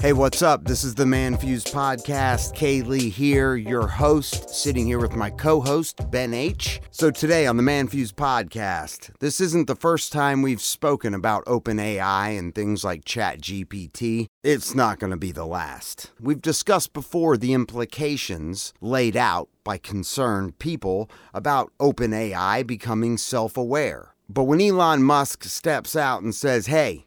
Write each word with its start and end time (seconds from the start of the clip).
Hey, 0.00 0.14
what's 0.14 0.40
up? 0.40 0.64
This 0.64 0.82
is 0.82 0.94
the 0.94 1.04
ManFUzed 1.04 1.74
Podcast. 1.74 2.56
Kaylee 2.56 3.10
here, 3.10 3.54
your 3.54 3.86
host, 3.86 4.48
sitting 4.48 4.86
here 4.86 4.98
with 4.98 5.14
my 5.14 5.28
co 5.28 5.60
host, 5.60 6.10
Ben 6.10 6.32
H. 6.32 6.80
So, 6.90 7.10
today 7.10 7.46
on 7.46 7.58
the 7.58 7.62
ManFUzed 7.62 8.14
Podcast, 8.14 9.10
this 9.20 9.42
isn't 9.42 9.66
the 9.66 9.76
first 9.76 10.10
time 10.10 10.40
we've 10.40 10.62
spoken 10.62 11.12
about 11.12 11.44
OpenAI 11.44 12.38
and 12.38 12.54
things 12.54 12.82
like 12.82 13.04
ChatGPT. 13.04 14.28
It's 14.42 14.74
not 14.74 15.00
going 15.00 15.10
to 15.10 15.18
be 15.18 15.32
the 15.32 15.44
last. 15.44 16.12
We've 16.18 16.40
discussed 16.40 16.94
before 16.94 17.36
the 17.36 17.52
implications 17.52 18.72
laid 18.80 19.18
out 19.18 19.50
by 19.64 19.76
concerned 19.76 20.58
people 20.58 21.10
about 21.34 21.74
OpenAI 21.78 22.66
becoming 22.66 23.18
self 23.18 23.58
aware. 23.58 24.14
But 24.30 24.44
when 24.44 24.62
Elon 24.62 25.02
Musk 25.02 25.44
steps 25.44 25.94
out 25.94 26.22
and 26.22 26.34
says, 26.34 26.68
hey, 26.68 27.04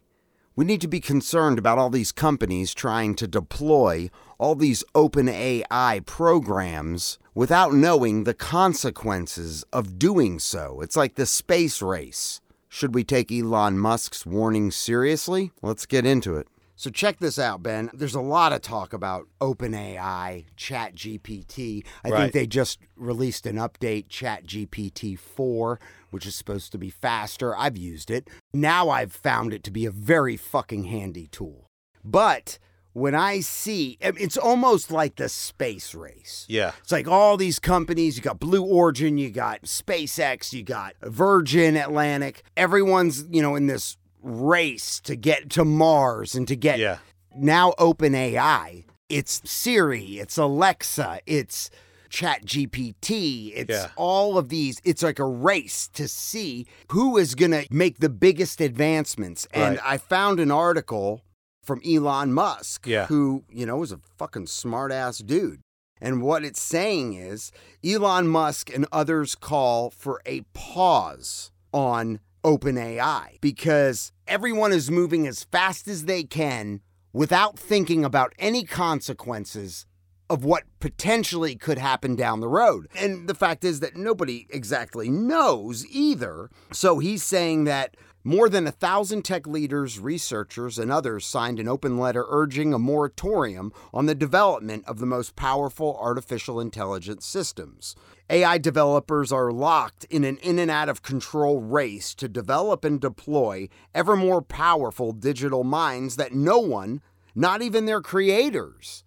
we 0.56 0.64
need 0.64 0.80
to 0.80 0.88
be 0.88 1.00
concerned 1.00 1.58
about 1.58 1.78
all 1.78 1.90
these 1.90 2.12
companies 2.12 2.74
trying 2.74 3.14
to 3.16 3.26
deploy 3.26 4.10
all 4.38 4.54
these 4.54 4.84
open 4.94 5.28
AI 5.28 6.00
programs 6.06 7.18
without 7.34 7.72
knowing 7.72 8.24
the 8.24 8.34
consequences 8.34 9.64
of 9.72 9.98
doing 9.98 10.38
so. 10.38 10.80
It's 10.80 10.96
like 10.96 11.16
the 11.16 11.26
space 11.26 11.82
race. 11.82 12.40
Should 12.68 12.94
we 12.94 13.04
take 13.04 13.32
Elon 13.32 13.78
Musk's 13.78 14.26
warning 14.26 14.70
seriously? 14.70 15.52
Let's 15.62 15.86
get 15.86 16.06
into 16.06 16.36
it. 16.36 16.46
So 16.76 16.90
check 16.90 17.18
this 17.20 17.38
out, 17.38 17.62
Ben. 17.62 17.88
There's 17.94 18.16
a 18.16 18.20
lot 18.20 18.52
of 18.52 18.60
talk 18.60 18.92
about 18.92 19.28
OpenAI, 19.40 20.44
ChatGPT. 20.56 21.84
I 22.04 22.10
Right. 22.10 22.20
think 22.20 22.32
they 22.32 22.46
just 22.46 22.78
released 22.96 23.46
an 23.46 23.56
update, 23.56 24.08
ChatGPT 24.08 25.16
4, 25.18 25.78
which 26.10 26.26
is 26.26 26.34
supposed 26.34 26.72
to 26.72 26.78
be 26.78 26.90
faster. 26.90 27.56
I've 27.56 27.76
used 27.76 28.10
it. 28.10 28.28
Now 28.52 28.88
I've 28.90 29.12
found 29.12 29.52
it 29.54 29.62
to 29.64 29.70
be 29.70 29.86
a 29.86 29.90
very 29.90 30.36
fucking 30.36 30.84
handy 30.84 31.28
tool. 31.28 31.66
But 32.04 32.58
when 32.92 33.14
I 33.14 33.40
see, 33.40 33.96
it's 34.00 34.36
almost 34.36 34.90
like 34.90 35.16
the 35.16 35.28
space 35.28 35.94
race. 35.94 36.44
Yeah. 36.48 36.72
It's 36.82 36.92
like 36.92 37.08
all 37.08 37.36
these 37.36 37.58
companies, 37.58 38.16
you 38.16 38.22
got 38.22 38.38
Blue 38.40 38.62
Origin, 38.64 39.16
you 39.18 39.30
got 39.30 39.62
SpaceX, 39.62 40.52
you 40.52 40.62
got 40.62 40.94
Virgin 41.02 41.76
Atlantic. 41.76 42.42
Everyone's, 42.56 43.24
you 43.30 43.42
know, 43.42 43.54
in 43.56 43.66
this 43.66 43.96
race 44.24 44.98
to 45.00 45.14
get 45.16 45.50
to 45.50 45.64
Mars 45.64 46.34
and 46.34 46.48
to 46.48 46.56
get 46.56 46.78
Yeah. 46.78 46.98
now 47.36 47.72
OpenAI. 47.78 48.84
It's 49.10 49.42
Siri, 49.44 50.18
it's 50.18 50.38
Alexa, 50.38 51.20
it's 51.26 51.70
ChatGPT, 52.08 53.52
it's 53.54 53.70
Yeah. 53.70 53.90
all 53.96 54.38
of 54.38 54.48
these. 54.48 54.80
It's 54.84 55.02
like 55.02 55.18
a 55.18 55.24
race 55.26 55.88
to 55.88 56.08
see 56.08 56.66
who 56.90 57.16
is 57.18 57.34
going 57.34 57.50
to 57.50 57.66
make 57.70 57.98
the 57.98 58.08
biggest 58.08 58.60
advancements. 58.60 59.46
And 59.52 59.76
Right. 59.76 59.86
I 59.86 59.98
found 59.98 60.40
an 60.40 60.50
article 60.50 61.22
from 61.62 61.80
Elon 61.86 62.32
Musk, 62.32 62.86
Yeah. 62.86 63.06
who, 63.06 63.44
you 63.50 63.66
know, 63.66 63.82
is 63.82 63.92
a 63.92 64.00
fucking 64.18 64.46
smart 64.46 64.92
ass 64.92 65.18
dude. 65.18 65.60
And 66.00 66.22
what 66.22 66.44
it's 66.44 66.60
saying 66.62 67.14
is 67.14 67.50
Elon 67.84 68.28
Musk 68.28 68.70
and 68.72 68.86
others 68.92 69.34
call 69.34 69.90
for 69.90 70.20
a 70.26 70.42
pause 70.52 71.50
on 71.72 72.20
OpenAI 72.44 73.40
because 73.40 74.12
everyone 74.28 74.72
is 74.72 74.90
moving 74.90 75.26
as 75.26 75.44
fast 75.44 75.88
as 75.88 76.04
they 76.04 76.22
can 76.22 76.80
without 77.12 77.58
thinking 77.58 78.04
about 78.04 78.34
any 78.38 78.64
consequences 78.64 79.86
of 80.30 80.44
what 80.44 80.64
potentially 80.80 81.54
could 81.54 81.78
happen 81.78 82.16
down 82.16 82.40
the 82.40 82.48
road. 82.48 82.88
And 82.98 83.28
the 83.28 83.34
fact 83.34 83.64
is 83.64 83.80
that 83.80 83.96
nobody 83.96 84.46
exactly 84.50 85.08
knows 85.10 85.86
either. 85.86 86.50
So 86.72 86.98
he's 86.98 87.22
saying 87.22 87.64
that 87.64 87.96
more 88.24 88.48
than 88.48 88.66
a 88.66 88.72
thousand 88.72 89.22
tech 89.22 89.46
leaders, 89.46 89.98
researchers, 89.98 90.78
and 90.78 90.90
others 90.90 91.26
signed 91.26 91.60
an 91.60 91.68
open 91.68 91.98
letter 91.98 92.24
urging 92.28 92.72
a 92.72 92.78
moratorium 92.78 93.70
on 93.92 94.06
the 94.06 94.14
development 94.14 94.84
of 94.86 94.98
the 94.98 95.06
most 95.06 95.36
powerful 95.36 95.98
artificial 96.00 96.58
intelligence 96.58 97.26
systems. 97.26 97.94
AI 98.30 98.56
developers 98.56 99.30
are 99.30 99.52
locked 99.52 100.04
in 100.04 100.24
an 100.24 100.38
in 100.38 100.58
and 100.58 100.70
out 100.70 100.88
of 100.88 101.02
control 101.02 101.60
race 101.60 102.14
to 102.14 102.28
develop 102.28 102.84
and 102.84 103.00
deploy 103.00 103.68
ever 103.94 104.16
more 104.16 104.40
powerful 104.40 105.12
digital 105.12 105.62
minds 105.62 106.16
that 106.16 106.32
no 106.32 106.58
one, 106.58 107.02
not 107.34 107.60
even 107.60 107.84
their 107.84 108.00
creators, 108.00 109.04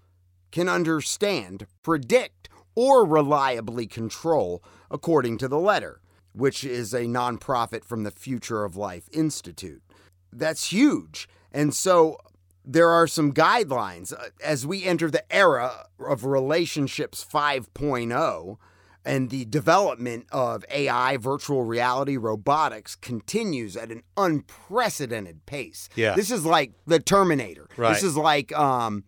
can 0.51 0.69
understand, 0.69 1.66
predict, 1.81 2.47
or 2.75 3.06
reliably 3.06 3.88
control, 3.88 4.63
according 4.91 5.39
to 5.39 5.47
the 5.47 5.59
letter, 5.59 6.00
which 6.33 6.63
is 6.63 6.94
a 6.94 7.01
nonprofit 7.01 7.83
from 7.83 8.03
the 8.03 8.11
Future 8.11 8.63
of 8.63 8.75
Life 8.75 9.09
Institute. 9.11 9.81
That's 10.31 10.72
huge. 10.72 11.27
And 11.51 11.73
so 11.73 12.19
there 12.63 12.89
are 12.89 13.07
some 13.07 13.33
guidelines 13.33 14.13
uh, 14.13 14.29
as 14.44 14.67
we 14.67 14.83
enter 14.83 15.09
the 15.09 15.23
era 15.33 15.88
of 16.00 16.23
relationships 16.23 17.25
5.0 17.25 18.57
and 19.07 19.29
the 19.29 19.45
development 19.45 20.25
of 20.31 20.66
AI, 20.69 21.18
virtual 21.18 21.63
reality, 21.63 22.18
robotics 22.18 22.95
continues 22.95 23.75
at 23.78 23.90
an 23.91 24.03
unprecedented 24.18 25.45
pace. 25.45 25.90
Yeah. 25.95 26.16
This 26.16 26.31
is 26.31 26.45
like 26.45 26.73
the 26.85 27.00
Terminator. 27.00 27.68
Right. 27.78 27.94
This 27.94 28.03
is 28.03 28.18
like 28.18 28.51
um, 28.57 29.03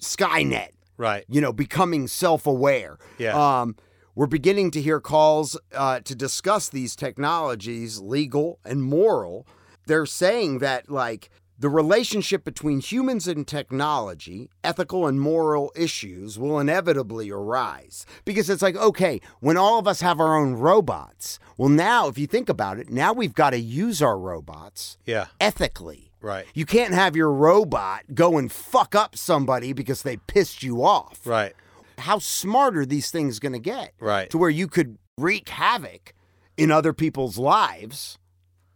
Skynet 0.00 0.68
Right. 0.96 1.24
you 1.28 1.40
know, 1.40 1.52
becoming 1.52 2.06
self 2.06 2.46
aware. 2.46 2.98
Yeah. 3.18 3.34
Um, 3.60 3.76
we're 4.14 4.26
beginning 4.26 4.70
to 4.72 4.80
hear 4.80 5.00
calls 5.00 5.58
uh, 5.74 5.98
to 6.00 6.14
discuss 6.14 6.68
these 6.68 6.94
technologies, 6.94 7.98
legal 8.00 8.60
and 8.64 8.82
moral. 8.82 9.44
They're 9.86 10.06
saying 10.06 10.60
that, 10.60 10.88
like, 10.88 11.30
the 11.58 11.68
relationship 11.68 12.44
between 12.44 12.80
humans 12.80 13.28
and 13.28 13.46
technology, 13.46 14.50
ethical 14.64 15.06
and 15.06 15.20
moral 15.20 15.72
issues 15.76 16.38
will 16.38 16.58
inevitably 16.58 17.30
arise. 17.30 18.04
Because 18.24 18.50
it's 18.50 18.62
like, 18.62 18.76
okay, 18.76 19.20
when 19.40 19.56
all 19.56 19.78
of 19.78 19.86
us 19.86 20.00
have 20.00 20.18
our 20.20 20.36
own 20.36 20.54
robots, 20.54 21.38
well, 21.56 21.68
now, 21.68 22.08
if 22.08 22.18
you 22.18 22.26
think 22.26 22.48
about 22.48 22.78
it, 22.78 22.90
now 22.90 23.12
we've 23.12 23.34
got 23.34 23.50
to 23.50 23.58
use 23.60 24.02
our 24.02 24.18
robots 24.18 24.98
Yeah. 25.06 25.26
ethically. 25.40 26.10
Right. 26.20 26.46
You 26.54 26.64
can't 26.66 26.94
have 26.94 27.14
your 27.14 27.30
robot 27.30 28.02
go 28.14 28.38
and 28.38 28.50
fuck 28.50 28.94
up 28.94 29.16
somebody 29.16 29.72
because 29.72 30.02
they 30.02 30.16
pissed 30.16 30.62
you 30.62 30.82
off. 30.82 31.20
Right. 31.26 31.54
How 31.98 32.18
smart 32.18 32.76
are 32.76 32.86
these 32.86 33.10
things 33.10 33.38
going 33.38 33.52
to 33.52 33.58
get? 33.60 33.92
Right. 34.00 34.28
To 34.30 34.38
where 34.38 34.50
you 34.50 34.66
could 34.66 34.98
wreak 35.18 35.48
havoc 35.50 36.14
in 36.56 36.70
other 36.72 36.92
people's 36.92 37.38
lives 37.38 38.18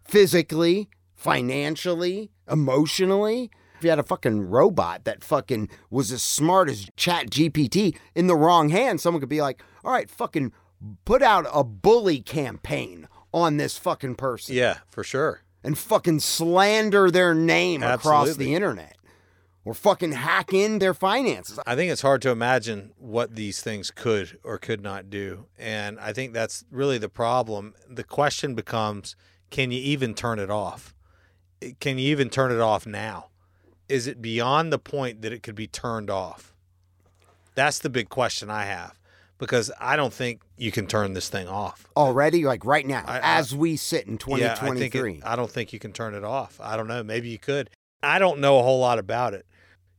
physically, 0.04 0.88
financially, 1.18 2.30
emotionally. 2.50 3.50
If 3.76 3.84
you 3.84 3.90
had 3.90 3.98
a 3.98 4.04
fucking 4.04 4.48
robot 4.48 5.04
that 5.04 5.22
fucking 5.22 5.68
was 5.90 6.10
as 6.10 6.22
smart 6.22 6.68
as 6.70 6.86
ChatGPT 6.96 7.96
in 8.14 8.26
the 8.26 8.34
wrong 8.36 8.70
hand, 8.70 9.00
someone 9.00 9.20
could 9.20 9.28
be 9.28 9.42
like, 9.42 9.62
all 9.84 9.92
right, 9.92 10.08
fucking 10.10 10.52
put 11.04 11.22
out 11.22 11.46
a 11.52 11.62
bully 11.64 12.20
campaign 12.20 13.08
on 13.32 13.56
this 13.56 13.76
fucking 13.78 14.14
person 14.14 14.54
Yeah, 14.54 14.78
for 14.88 15.04
sure. 15.04 15.42
and 15.62 15.76
fucking 15.76 16.20
slander 16.20 17.10
their 17.10 17.34
name 17.34 17.82
across 17.82 18.36
the 18.36 18.54
internet 18.54 18.96
or 19.64 19.74
fucking 19.74 20.12
hack 20.12 20.52
in 20.54 20.78
their 20.78 20.94
finances. 20.94 21.58
I 21.66 21.74
think 21.76 21.92
it's 21.92 22.02
hard 22.02 22.22
to 22.22 22.30
imagine 22.30 22.92
what 22.96 23.34
these 23.34 23.60
things 23.60 23.90
could 23.90 24.38
or 24.42 24.56
could 24.58 24.80
not 24.80 25.10
do. 25.10 25.46
And 25.58 26.00
I 26.00 26.12
think 26.12 26.32
that's 26.32 26.64
really 26.70 26.98
the 26.98 27.08
problem. 27.10 27.74
The 27.88 28.04
question 28.04 28.54
becomes 28.54 29.14
can 29.50 29.70
you 29.70 29.80
even 29.80 30.14
turn 30.14 30.38
it 30.38 30.50
off? 30.50 30.94
Can 31.80 31.98
you 31.98 32.08
even 32.10 32.30
turn 32.30 32.52
it 32.52 32.60
off 32.60 32.86
now? 32.86 33.26
Is 33.88 34.06
it 34.06 34.20
beyond 34.22 34.72
the 34.72 34.78
point 34.78 35.22
that 35.22 35.32
it 35.32 35.42
could 35.42 35.54
be 35.54 35.66
turned 35.66 36.10
off? 36.10 36.52
That's 37.54 37.78
the 37.78 37.90
big 37.90 38.08
question 38.08 38.50
I 38.50 38.64
have 38.64 38.98
because 39.38 39.70
I 39.80 39.96
don't 39.96 40.12
think 40.12 40.42
you 40.56 40.70
can 40.70 40.86
turn 40.86 41.14
this 41.14 41.28
thing 41.28 41.48
off. 41.48 41.86
Already, 41.96 42.44
like 42.44 42.64
right 42.64 42.86
now, 42.86 43.02
I- 43.06 43.18
I- 43.18 43.38
as 43.38 43.54
we 43.54 43.76
sit 43.76 44.06
in 44.06 44.12
Yeah, 44.26 44.52
I 44.52 44.54
think 44.74 44.92
2023. 44.92 45.14
it, 45.18 45.22
I 45.24 45.36
don't 45.36 45.50
think 45.50 45.72
you 45.72 45.78
can 45.78 45.92
turn 45.92 46.14
it 46.14 46.24
off. 46.24 46.60
I 46.60 46.76
don't 46.76 46.86
know. 46.88 47.02
Maybe 47.02 47.28
you 47.28 47.38
could. 47.38 47.70
I 48.02 48.18
don't 48.18 48.38
know 48.40 48.58
a 48.58 48.62
whole 48.62 48.78
lot 48.80 48.98
about 48.98 49.34
it. 49.34 49.46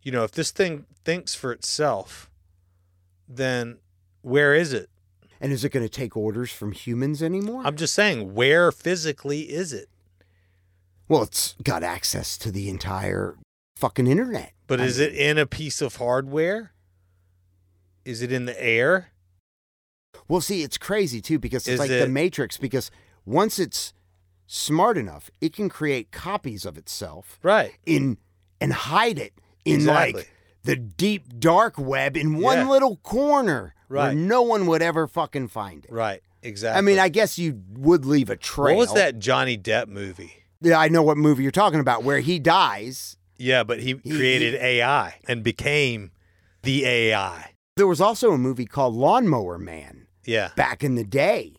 You 0.04 0.12
know, 0.12 0.24
if 0.24 0.32
this 0.32 0.52
thing 0.52 0.86
thinks 1.04 1.36
for 1.36 1.52
itself, 1.52 2.30
then 3.28 3.80
where 4.22 4.54
is 4.54 4.72
it? 4.74 4.90
And 5.42 5.52
is 5.54 5.64
it 5.64 5.70
going 5.70 5.86
to 5.86 5.90
take 5.90 6.16
orders 6.18 6.52
from 6.52 6.72
humans 6.74 7.24
anymore? 7.24 7.62
I'm 7.66 7.76
just 7.76 7.94
saying, 7.94 8.34
where 8.34 8.72
physically 8.72 9.42
is 9.52 9.72
it? 9.74 9.90
Well, 11.10 11.24
it's 11.24 11.56
got 11.64 11.84
access 11.84 12.38
to 12.38 12.52
the 12.52 12.70
entire 12.70 13.36
fucking 13.76 14.08
internet. 14.08 14.54
But 14.68 14.80
I 14.80 14.86
is 14.86 15.00
mean, 15.00 15.10
it 15.10 15.16
in 15.16 15.38
a 15.38 15.46
piece 15.46 15.82
of 15.82 15.98
hardware? 15.98 16.72
Is 18.06 18.22
it 18.22 18.32
in 18.32 18.46
the 18.46 18.62
air? 18.64 19.10
Well, 20.28 20.42
see, 20.42 20.64
it's 20.64 20.78
crazy 20.78 21.22
too 21.22 21.40
because 21.40 21.64
it's 21.68 21.74
Is 21.74 21.80
like 21.80 21.90
the 21.90 22.08
Matrix. 22.08 22.58
Because 22.58 22.90
once 23.26 23.60
it's 23.60 23.94
smart 24.48 24.98
enough, 24.98 25.30
it 25.42 25.54
can 25.54 25.70
create 25.70 26.12
copies 26.12 26.66
of 26.66 26.78
itself 26.78 27.40
Right. 27.44 27.74
in 27.86 28.18
and 28.62 28.74
hide 28.74 29.20
it 29.20 29.34
in 29.66 29.76
Exactly. 29.76 30.14
like 30.22 30.32
the 30.64 30.76
deep 30.76 31.40
dark 31.40 31.78
web 31.78 32.18
in 32.18 32.40
one 32.40 32.60
Yeah. 32.60 32.70
little 32.70 32.98
corner 32.98 33.74
where 33.88 34.08
Right. 34.08 34.18
no 34.18 34.42
one 34.42 34.66
would 34.68 34.82
ever 34.82 35.08
fucking 35.08 35.48
find 35.50 35.86
it. 35.86 35.92
Right. 35.92 36.22
Exactly. 36.42 36.78
I 36.78 36.82
mean, 36.82 37.00
I 37.00 37.10
guess 37.10 37.38
you 37.38 37.62
would 37.74 38.06
leave 38.06 38.30
a 38.30 38.36
trail. 38.36 38.76
what 38.78 38.82
was 38.88 38.94
that 38.94 39.20
Johnny 39.20 39.58
Depp 39.58 39.88
movie? 39.88 40.39
Yeah, 40.62 40.78
I 40.80 40.90
know 40.90 41.04
what 41.04 41.18
movie 41.18 41.44
you're 41.44 41.52
talking 41.52 41.80
about 41.80 42.04
where 42.04 42.20
he 42.20 42.38
dies. 42.40 43.18
Yeah, 43.38 43.64
but 43.64 43.80
he 43.80 44.00
He- 44.04 44.12
created 44.12 44.56
AI 44.56 45.16
and 45.28 45.44
became 45.44 46.12
the 46.64 46.86
AI. 46.86 47.54
There 47.78 47.88
was 47.88 48.02
also 48.02 48.32
a 48.34 48.38
movie 48.38 48.66
called 48.66 48.94
Lawnmower 48.94 49.58
Man 49.58 50.08
Yeah. 50.26 50.50
back 50.58 50.84
in 50.84 50.96
the 50.96 51.06
day. 51.06 51.54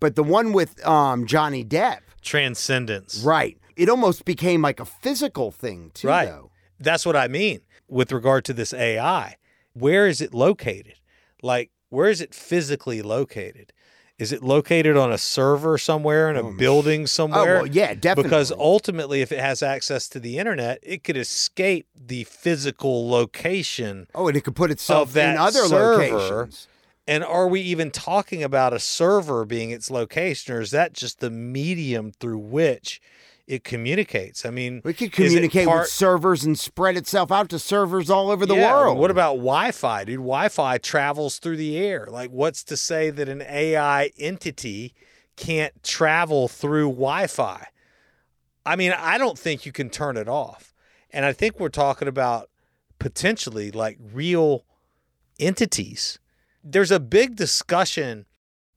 But 0.00 0.14
the 0.16 0.22
one 0.22 0.52
with 0.52 0.84
um, 0.86 1.26
Johnny 1.26 1.64
Depp, 1.64 1.98
Transcendence. 2.22 3.18
right? 3.18 3.58
It 3.76 3.90
almost 3.90 4.24
became 4.24 4.62
like 4.62 4.80
a 4.80 4.86
physical 4.86 5.50
thing 5.50 5.90
too, 5.92 6.08
Right. 6.08 6.26
though. 6.26 6.50
That's 6.80 7.04
what 7.04 7.16
I 7.16 7.28
mean 7.28 7.60
with 7.88 8.10
regard 8.10 8.44
to 8.46 8.54
this 8.54 8.72
AI. 8.72 9.36
Where 9.74 10.06
is 10.06 10.22
it 10.22 10.32
located? 10.32 10.94
Like, 11.42 11.70
where 11.90 12.08
is 12.08 12.22
it 12.22 12.34
physically 12.34 13.02
located? 13.02 13.72
Is 14.18 14.32
it 14.32 14.42
located 14.42 14.96
on 14.96 15.12
a 15.12 15.18
server 15.18 15.76
somewhere 15.76 16.30
in 16.30 16.36
a 16.36 16.42
Oh, 16.42 16.52
building 16.52 17.02
Oh 17.02 17.06
somewhere? 17.06 17.56
well, 17.56 17.66
yeah, 17.66 17.92
definitely. 17.92 18.22
Because 18.30 18.50
ultimately, 18.50 19.20
if 19.20 19.30
it 19.30 19.40
has 19.40 19.62
access 19.62 20.08
to 20.08 20.18
the 20.20 20.38
internet, 20.38 20.78
it 20.82 21.04
could 21.04 21.18
escape 21.18 21.86
the 21.94 22.24
physical 22.24 23.08
location. 23.10 24.06
oh, 24.14 24.28
and 24.28 24.36
it 24.36 24.40
could 24.42 24.56
put 24.56 24.70
itself 24.70 25.14
in 25.16 25.36
other 25.36 25.60
server, 25.66 26.02
locations. 26.02 26.66
And 27.06 27.22
are 27.22 27.46
we 27.46 27.60
even 27.60 27.90
talking 27.90 28.42
about 28.42 28.72
a 28.72 28.80
server 28.80 29.44
being 29.44 29.70
its 29.70 29.90
location, 29.90 30.54
or 30.54 30.60
is 30.60 30.70
that 30.70 30.92
just 30.94 31.20
the 31.20 31.30
medium 31.30 32.10
through 32.12 32.38
which 32.38 33.00
it 33.46 33.62
communicates? 33.64 34.44
I 34.44 34.50
mean, 34.50 34.82
We 34.84 34.92
could 34.92 35.12
communicate 35.12 35.66
part- 35.68 35.82
with 35.82 35.88
servers 35.90 36.44
and 36.44 36.58
spread 36.58 36.96
itself 36.96 37.30
out 37.30 37.48
to 37.50 37.58
servers 37.58 38.10
all 38.10 38.30
over 38.30 38.44
the 38.46 38.56
Yeah, 38.56 38.72
world. 38.72 38.98
What 38.98 39.10
about 39.10 39.34
Wi-Fi, 39.36 40.04
dude? 40.04 40.16
Wi-Fi 40.16 40.78
travels 40.78 41.38
through 41.38 41.56
the 41.56 41.78
air. 41.78 42.06
Like, 42.10 42.30
what's 42.30 42.64
to 42.64 42.76
say 42.76 43.10
that 43.10 43.28
an 43.28 43.42
AI 43.42 44.10
entity 44.18 44.94
can't 45.36 45.82
travel 45.82 46.48
through 46.48 46.88
Wi-Fi? 46.88 47.68
I 48.64 48.74
mean, 48.76 48.92
I 48.92 49.16
don't 49.16 49.38
think 49.38 49.64
you 49.64 49.70
can 49.72 49.90
turn 49.90 50.16
it 50.16 50.28
off. 50.28 50.74
And 51.12 51.24
I 51.24 51.32
think 51.32 51.60
we're 51.60 51.68
talking 51.68 52.08
about 52.08 52.50
potentially 52.98 53.70
like 53.70 53.96
real 54.12 54.64
entities. 55.38 56.18
There's 56.64 56.90
a 56.90 56.98
big 56.98 57.36
discussion 57.36 58.26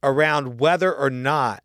around 0.02 0.60
whether 0.60 0.94
or 0.94 1.10
not 1.10 1.64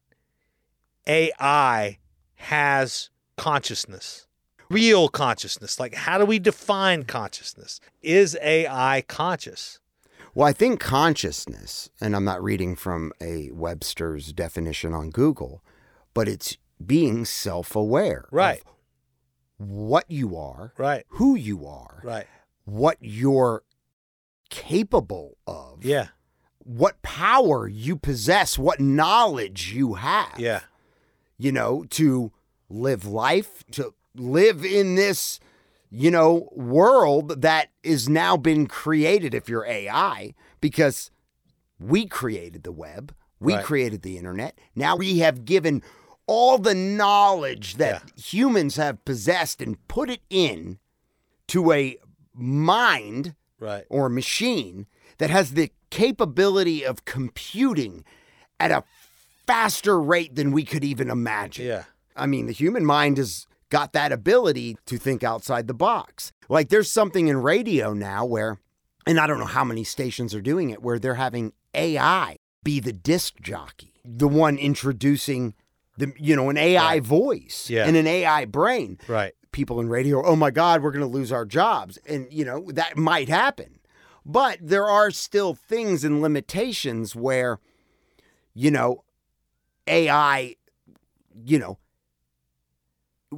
AI 1.08 2.00
has 2.36 3.10
consciousness, 3.38 4.28
real 4.70 5.10
consciousness. 5.10 5.80
Like, 5.80 5.96
how 5.96 6.18
do 6.18 6.26
we 6.26 6.40
define 6.40 7.04
consciousness? 7.04 7.80
Is 8.02 8.38
AI 8.42 9.04
conscious? 9.08 9.80
Well, 10.34 10.48
I 10.48 10.54
think 10.54 10.80
consciousness, 10.80 11.90
and 12.02 12.16
I'm 12.16 12.26
not 12.26 12.44
reading 12.44 12.76
from 12.76 13.14
a 13.22 13.50
Webster's 13.52 14.34
definition 14.34 14.94
on 14.94 15.10
Google, 15.10 15.64
but 16.14 16.28
it's 16.28 16.58
being 16.86 17.24
self 17.26 17.76
aware. 17.76 18.26
Right. 18.32 18.62
What 19.58 20.04
you 20.12 20.36
are, 20.36 20.74
Right. 20.78 21.06
who 21.10 21.36
you 21.36 21.66
are, 21.66 22.02
Right. 22.04 22.28
what 22.66 22.98
you're 23.00 23.64
capable 24.50 25.38
of, 25.48 25.84
Yeah. 25.86 26.10
what 26.60 27.02
power 27.02 27.68
you 27.68 27.96
possess, 27.96 28.58
what 28.58 28.80
knowledge 28.82 29.72
you 29.72 29.94
have. 29.96 30.38
Yeah. 30.38 30.62
You 31.38 31.52
know, 31.52 31.84
to 31.92 32.32
live 32.70 33.06
life, 33.06 33.64
to 33.72 33.94
live 34.16 34.64
in 34.66 34.96
this, 34.96 35.40
you 35.90 36.10
know, 36.12 36.50
world 36.54 37.42
that 37.42 37.70
is 37.84 38.08
now 38.10 38.38
been 38.38 38.68
created 38.68 39.34
if 39.34 39.48
you're 39.50 39.66
AI, 39.66 40.34
because 40.62 41.12
we 41.80 42.06
created 42.06 42.64
the 42.64 42.72
web, 42.72 43.14
we 43.40 43.54
Right. 43.56 43.66
created 43.66 44.02
the 44.02 44.18
internet. 44.18 44.58
Now 44.76 44.96
we 44.96 45.20
have 45.20 45.46
given 45.46 45.84
all 46.28 46.58
the 46.58 46.74
knowledge 46.74 47.76
that 47.76 48.12
humans 48.18 48.78
have 48.78 49.04
possessed 49.06 49.62
and 49.62 49.86
put 49.88 50.10
it 50.10 50.22
in 50.30 50.80
to 51.50 51.72
a 51.72 51.98
mind 52.34 53.36
Right. 53.60 53.86
or 53.90 54.10
machine 54.10 54.88
that 55.18 55.30
has 55.30 55.52
the 55.52 55.72
capability 55.92 56.84
of 56.86 57.06
computing 57.06 58.04
at 58.60 58.72
a 58.72 58.84
faster 59.48 60.00
rate 60.00 60.36
than 60.36 60.52
we 60.52 60.64
could 60.64 60.84
even 60.84 61.10
imagine. 61.10 61.66
Yeah. 61.68 61.84
I 62.16 62.26
mean, 62.26 62.46
the 62.48 62.54
human 62.54 62.86
mind 62.86 63.18
has 63.18 63.48
got 63.70 63.94
that 63.94 64.12
ability 64.12 64.78
to 64.86 64.98
think 64.98 65.24
outside 65.24 65.68
the 65.68 65.74
box. 65.74 66.32
Like 66.50 66.70
there's 66.70 66.92
something 66.92 67.28
in 67.28 67.38
radio 67.38 67.94
now 67.94 68.26
where, 68.26 68.60
and 69.06 69.20
I 69.20 69.28
don't 69.28 69.40
know 69.40 69.46
how 69.46 69.64
many 69.64 69.84
stations 69.84 70.34
are 70.34 70.42
doing 70.42 70.70
it, 70.70 70.82
where 70.82 71.00
they're 71.00 71.16
having 71.16 71.54
AI 71.74 72.38
be 72.64 72.80
the 72.80 72.94
disc 72.94 73.40
jockey, 73.42 73.94
the 74.06 74.28
one 74.28 74.58
introducing 74.58 75.54
the, 75.98 76.14
you 76.18 76.36
know, 76.36 76.50
an 76.50 76.58
AI 76.58 76.94
Right. 76.96 77.04
voice 77.04 77.70
Yeah. 77.70 77.86
and 77.88 77.96
an 77.96 78.08
AI 78.08 78.46
brain 78.46 78.98
Right. 79.08 79.34
people 79.52 79.80
in 79.80 79.88
radio, 79.90 80.24
oh 80.26 80.36
my 80.36 80.52
God, 80.52 80.82
we're 80.84 80.92
going 80.92 81.02
to 81.06 81.18
lose 81.18 81.32
our 81.32 81.46
jobs. 81.46 81.98
And, 82.08 82.28
you 82.32 82.44
know, 82.46 82.70
that 82.74 82.98
might 82.98 83.30
happen. 83.30 83.80
But 84.26 84.58
there 84.62 84.88
are 84.88 85.12
still 85.12 85.54
things 85.54 86.04
and 86.04 86.22
limitations 86.22 87.16
where, 87.16 87.60
you 88.54 88.72
know, 88.72 89.04
AI, 89.88 90.56
you 91.46 91.60
know, 91.60 91.78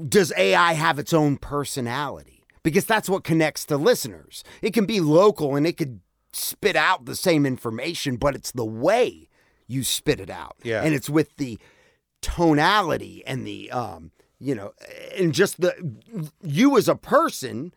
does 0.07 0.33
AI 0.37 0.73
have 0.73 0.99
its 0.99 1.13
own 1.13 1.37
personality? 1.37 2.43
Because 2.63 2.85
that's 2.85 3.09
what 3.09 3.23
connects 3.23 3.65
to 3.65 3.77
listeners. 3.77 4.43
It 4.61 4.73
can 4.73 4.85
be 4.85 4.99
local 4.99 5.55
and 5.55 5.65
it 5.65 5.77
could 5.77 6.01
spit 6.33 6.75
out 6.75 7.05
the 7.05 7.15
same 7.15 7.45
information, 7.45 8.17
but 8.17 8.35
it's 8.35 8.51
the 8.51 8.65
way 8.65 9.29
you 9.67 9.83
spit 9.83 10.19
it 10.19 10.29
out. 10.29 10.57
Yeah. 10.63 10.83
And 10.83 10.93
it's 10.93 11.09
with 11.09 11.35
the 11.37 11.59
tonality 12.21 13.23
and 13.27 13.45
the 13.45 13.71
um 13.71 14.11
you 14.39 14.55
know 14.55 14.73
and 15.15 15.33
just 15.33 15.61
the 15.61 15.71
you 16.41 16.75
as 16.75 16.89
a 16.89 16.95
person 16.95 17.71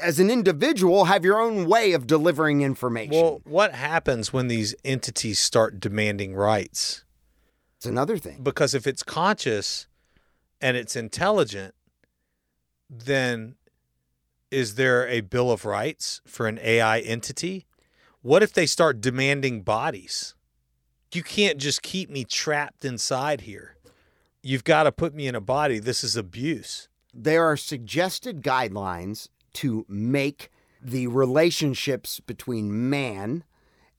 as 0.00 0.20
an 0.20 0.30
individual 0.30 1.06
have 1.06 1.24
your 1.24 1.40
own 1.40 1.66
way 1.66 1.92
of 1.92 2.06
delivering 2.06 2.62
information 2.62 3.10
Well, 3.20 3.40
what 3.44 3.74
happens 3.74 4.32
when 4.32 4.46
these 4.46 4.74
entities 4.84 5.40
start 5.40 5.80
demanding 5.80 6.34
rights? 6.34 7.04
It's 7.86 7.90
another 7.90 8.18
thing 8.18 8.42
Because 8.42 8.74
if 8.74 8.86
it's 8.86 9.02
conscious 9.02 9.86
and 10.60 10.76
it's 10.76 10.96
intelligent, 10.96 11.74
then 12.90 13.56
is 14.50 14.74
there 14.76 15.06
a 15.08 15.20
Bill 15.20 15.50
of 15.50 15.64
Rights 15.64 16.20
for 16.26 16.46
an 16.46 16.58
AI 16.62 17.00
entity? 17.00 17.66
What 18.22 18.42
if 18.42 18.52
they 18.52 18.66
start 18.66 19.00
demanding 19.00 19.62
bodies? 19.62 20.34
You 21.12 21.22
can't 21.22 21.58
just 21.58 21.82
keep 21.82 22.10
me 22.10 22.24
trapped 22.24 22.84
inside 22.84 23.42
here. 23.42 23.76
You've 24.42 24.64
got 24.64 24.84
to 24.84 24.92
put 24.92 25.14
me 25.14 25.26
in 25.26 25.34
a 25.34 25.40
body. 25.40 25.78
This 25.78 26.04
is 26.04 26.16
abuse. 26.16 26.88
there 27.14 27.44
are 27.44 27.56
suggested 27.56 28.42
guidelines 28.42 29.28
to 29.54 29.86
make 29.88 30.50
the 30.82 31.06
relationships 31.06 32.20
between 32.20 32.90
man 32.90 33.42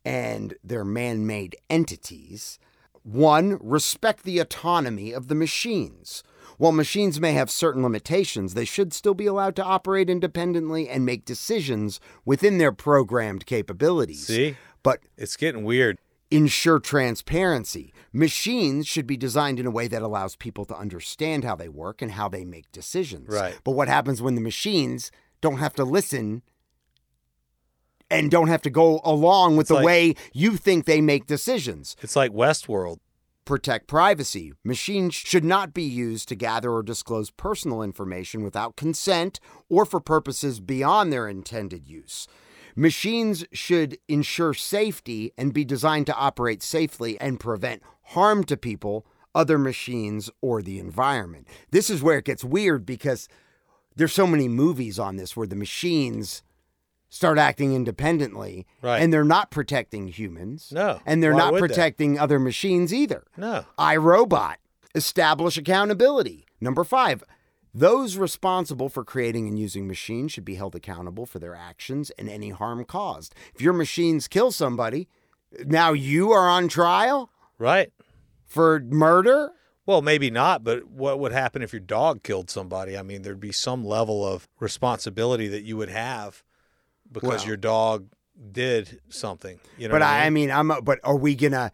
and 0.05 0.53
their 0.63 0.85
man-made 0.85 1.55
entities 1.69 2.59
one 3.07 3.57
respect 3.61 4.23
the 4.23 4.37
autonomy 4.39 5.13
of 5.13 5.27
the 5.29 5.35
machines 5.35 6.23
while 6.57 6.71
machines 6.73 7.21
may 7.21 7.31
have 7.33 7.49
certain 7.49 7.81
limitations 7.83 8.53
they 8.53 8.65
should 8.65 8.91
still 8.91 9.13
be 9.13 9.25
allowed 9.25 9.55
to 9.55 9.63
operate 9.63 10.09
independently 10.09 10.89
and 10.89 11.05
make 11.05 11.23
decisions 11.23 11.99
within 12.25 12.57
their 12.57 12.71
programmed 12.73 13.45
capabilities 13.45 14.27
See? 14.27 14.57
but 14.83 14.99
It's 15.17 15.37
getting 15.37 15.63
weird. 15.63 15.99
ensure 16.31 16.79
transparency. 16.79 17.93
Machines 18.11 18.85
should 18.87 19.07
be 19.07 19.15
designed 19.15 19.59
in 19.59 19.65
a 19.65 19.71
way 19.71 19.87
that 19.87 20.01
allows 20.01 20.35
people 20.35 20.65
to 20.65 20.75
understand 20.77 21.45
how 21.45 21.55
they 21.55 21.69
work 21.69 22.01
and 22.01 22.11
how 22.11 22.27
they 22.27 22.43
make 22.43 22.69
decisions. 22.73 23.29
Right. 23.29 23.57
But 23.63 23.71
what 23.71 23.87
happens 23.87 24.21
when 24.21 24.35
the 24.35 24.41
machines 24.41 25.11
don't 25.39 25.59
have 25.59 25.73
to 25.75 25.85
listen 25.85 26.41
and 28.09 28.31
don't 28.31 28.47
have 28.47 28.61
to 28.63 28.69
go 28.69 29.01
along 29.03 29.57
with 29.57 29.65
It's 29.65 29.69
the 29.69 29.75
like- 29.75 29.85
way 29.85 30.13
you 30.33 30.57
think 30.57 30.85
they 30.85 31.01
make 31.01 31.25
decisions? 31.27 31.95
It's 32.01 32.15
like 32.15 32.31
Westworld. 32.31 32.97
Protect 33.45 33.87
privacy. 33.87 34.51
Machines 34.65 35.13
should 35.15 35.45
not 35.45 35.73
be 35.73 35.83
used 35.83 36.27
to 36.29 36.35
gather 36.35 36.69
or 36.71 36.83
disclose 36.83 37.31
personal 37.31 37.81
information 37.81 38.43
without 38.43 38.75
consent 38.75 39.39
or 39.69 39.85
for 39.85 40.01
purposes 40.01 40.59
beyond 40.59 41.13
their 41.13 41.29
intended 41.29 41.87
use. 41.87 42.27
Machines 42.75 43.45
should 43.53 43.97
ensure 44.07 44.53
safety 44.53 45.31
and 45.37 45.53
be 45.53 45.63
designed 45.65 46.05
to 46.07 46.15
operate 46.15 46.61
safely 46.61 47.19
and 47.21 47.39
prevent 47.39 47.81
harm 48.09 48.43
to 48.43 48.57
people, 48.57 49.05
other 49.33 49.57
machines, 49.57 50.29
or 50.41 50.61
the 50.61 50.77
environment. 50.77 51.47
This 51.71 51.89
is 51.89 52.03
where 52.03 52.17
it 52.19 52.25
gets 52.25 52.43
weird 52.43 52.85
because 52.85 53.27
there's 53.95 54.13
so 54.13 54.27
many 54.27 54.47
movies 54.47 54.99
on 54.99 55.15
this 55.15 55.35
where 55.37 55.47
the 55.47 55.55
machines 55.55 56.43
start 57.09 57.37
acting 57.37 57.73
independently 57.73 58.65
Right. 58.81 59.01
and 59.01 59.11
they're 59.13 59.23
not 59.23 59.49
protecting 59.51 60.07
humans. 60.07 60.71
No. 60.71 60.99
And 61.05 61.23
they're 61.23 61.31
Why 61.33 61.37
not 61.39 61.53
would 61.53 61.63
they? 61.63 61.67
protecting 61.67 62.19
other 62.19 62.39
machines 62.39 62.93
either. 62.93 63.23
No. 63.37 63.65
iRobot, 63.79 64.55
establish 64.93 65.57
accountability. 65.57 66.45
Number 66.59 66.83
five, 66.83 67.23
those 67.73 68.17
responsible 68.17 68.89
for 68.89 69.03
creating 69.03 69.47
and 69.47 69.57
using 69.59 69.87
machines 69.87 70.31
should 70.31 70.45
be 70.45 70.55
held 70.55 70.75
accountable 70.75 71.25
for 71.25 71.39
their 71.39 71.55
actions 71.55 72.09
and 72.17 72.27
any 72.27 72.49
harm 72.49 72.83
caused. 72.85 73.35
If 73.53 73.61
your 73.61 73.73
machines 73.73 74.27
kill 74.27 74.51
somebody, 74.51 75.07
now 75.65 75.93
you 75.93 76.31
are 76.31 76.49
on 76.49 76.67
trial 76.67 77.29
Right. 77.59 77.91
for 78.45 78.79
murder? 78.79 79.51
Well, 79.85 80.01
maybe 80.01 80.29
not, 80.29 80.63
but 80.65 80.85
what 80.89 81.19
would 81.19 81.31
happen 81.31 81.61
if 81.61 81.71
your 81.71 81.79
dog 81.79 82.21
killed 82.23 82.49
somebody? 82.49 82.97
I 82.97 83.03
mean, 83.03 83.21
there'd 83.21 83.39
be 83.39 83.53
some 83.53 83.85
level 83.85 84.25
of 84.27 84.47
responsibility 84.59 85.47
that 85.47 85.63
you 85.63 85.77
would 85.77 85.89
have 85.89 86.43
because 87.11 87.39
Well- 87.39 87.47
your 87.47 87.57
dog 87.57 88.07
did 88.51 88.99
something. 89.09 89.59
You 89.77 89.87
know 89.87 89.93
but 89.93 90.01
I, 90.03 90.19
I 90.23 90.25
I 90.25 90.29
mean? 90.29 90.49
mean, 90.49 90.51
I'm. 90.51 90.71
But 90.83 90.99
are 91.03 91.15
we 91.15 91.33
gonna 91.35 91.71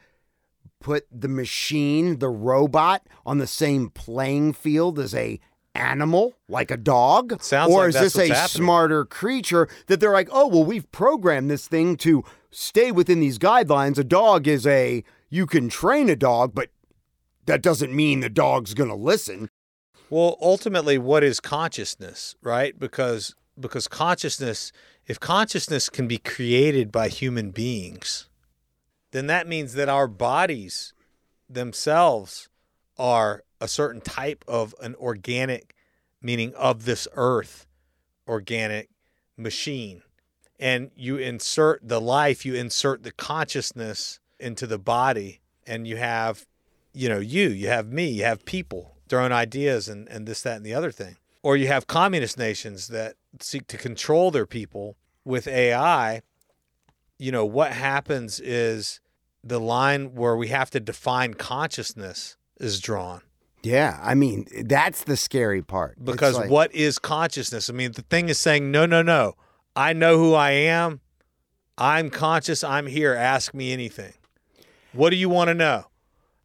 put 0.80 1.06
the 1.12 1.28
machine, 1.28 2.20
the 2.20 2.30
robot, 2.30 3.06
on 3.26 3.38
the 3.38 3.48
same 3.48 3.90
playing 3.90 4.54
field 4.54 4.98
as 5.00 5.14
a 5.14 5.40
animal, 5.76 6.34
like 6.48 6.72
a 6.72 6.78
dog? 6.78 7.42
Sounds 7.44 7.72
or 7.74 7.80
like 7.82 7.90
is 7.90 7.96
this 7.96 8.16
a 8.18 8.28
happening. 8.34 8.48
smarter 8.48 9.06
creature 9.06 9.68
that 9.88 10.00
they're 10.00 10.14
like, 10.14 10.30
oh 10.32 10.48
well, 10.48 10.64
we've 10.64 10.90
programmed 10.92 11.50
this 11.52 11.68
thing 11.68 11.98
to 11.98 12.24
stay 12.52 12.92
within 12.92 13.20
these 13.20 13.38
guidelines. 13.40 13.98
A 13.98 14.04
dog 14.04 14.48
is 14.48 14.66
a 14.66 15.04
you 15.30 15.46
can 15.46 15.68
train 15.68 16.10
a 16.10 16.16
dog, 16.16 16.54
but 16.56 16.70
that 17.46 17.62
doesn't 17.62 17.94
mean 17.94 18.22
the 18.22 18.30
dog's 18.30 18.74
gonna 18.74 18.96
listen. 18.96 19.50
Well, 20.10 20.38
ultimately, 20.42 20.98
what 20.98 21.24
is 21.24 21.40
consciousness, 21.40 22.36
right? 22.42 22.78
Because 22.80 23.36
because 23.60 23.88
consciousness, 23.88 24.72
if 25.06 25.20
consciousness 25.20 25.90
can 25.90 26.08
be 26.08 26.18
created 26.18 26.92
by 26.92 27.10
human 27.10 27.52
beings, 27.52 28.30
then 29.12 29.28
that 29.28 29.48
means 29.48 29.74
that 29.74 29.90
our 29.90 30.08
bodies 30.08 30.94
themselves 31.50 32.50
are 32.98 33.44
a 33.60 33.68
certain 33.68 34.02
type 34.02 34.44
of 34.48 34.74
an 34.82 34.96
organic, 34.96 35.76
meaning 36.22 36.54
of 36.56 36.86
this 36.86 37.08
earth, 37.14 37.66
organic 38.28 38.90
machine. 39.38 40.04
And 40.60 40.92
you 40.96 41.18
insert 41.18 41.88
the 41.88 42.00
life, 42.00 42.46
you 42.46 42.56
insert 42.56 43.04
the 43.04 43.12
consciousness 43.12 44.20
into 44.40 44.68
the 44.68 44.80
body, 44.80 45.42
and 45.68 45.88
you 45.88 45.98
have, 45.98 46.46
you 46.94 47.10
know, 47.10 47.20
you, 47.20 47.50
you 47.50 47.68
have 47.68 47.92
me, 47.92 48.08
you 48.10 48.24
have 48.24 48.46
people, 48.46 48.96
their 49.10 49.20
own 49.20 49.32
ideas, 49.32 49.90
and, 49.90 50.08
and 50.08 50.26
this, 50.28 50.42
that, 50.44 50.58
and 50.58 50.66
the 50.66 50.74
other 50.74 50.92
thing. 50.92 51.18
Or 51.44 51.58
you 51.58 51.68
have 51.68 51.88
communist 51.88 52.38
nations 52.38 52.88
that 52.88 53.16
seek 53.40 53.68
to 53.68 53.78
control 53.78 54.32
their 54.32 54.46
people 54.46 54.96
with 55.26 55.48
AI. 55.48 56.22
You 57.20 57.32
know, 57.32 57.46
what 57.46 57.74
happens 57.74 58.40
is 58.40 59.00
the 59.44 59.60
line 59.60 60.16
where 60.16 60.36
we 60.36 60.48
have 60.48 60.70
to 60.72 60.80
define 60.80 61.34
consciousness 61.34 62.38
is 62.60 62.80
drawn. 62.80 63.22
Yeah, 63.62 64.00
I 64.02 64.14
mean 64.14 64.46
that's 64.66 65.04
the 65.04 65.16
scary 65.16 65.62
part. 65.62 66.04
Because 66.04 66.36
like- 66.36 66.50
what 66.50 66.74
is 66.74 67.00
consciousness? 67.00 67.70
I 67.70 67.74
mean, 67.74 67.94
the 67.94 68.02
thing 68.02 68.30
is 68.30 68.40
saying, 68.40 68.72
no, 68.72 68.86
no, 68.86 69.02
no. 69.02 69.36
I 69.76 69.94
know 69.94 70.18
who 70.18 70.34
I 70.34 70.52
am. 70.52 71.02
I'm 71.78 72.10
conscious. 72.10 72.64
I'm 72.64 72.88
here. 72.88 73.14
Ask 73.14 73.54
me 73.54 73.74
anything. 73.74 74.14
What 74.92 75.10
do 75.10 75.16
you 75.16 75.30
want 75.30 75.48
to 75.48 75.54
know? 75.56 75.86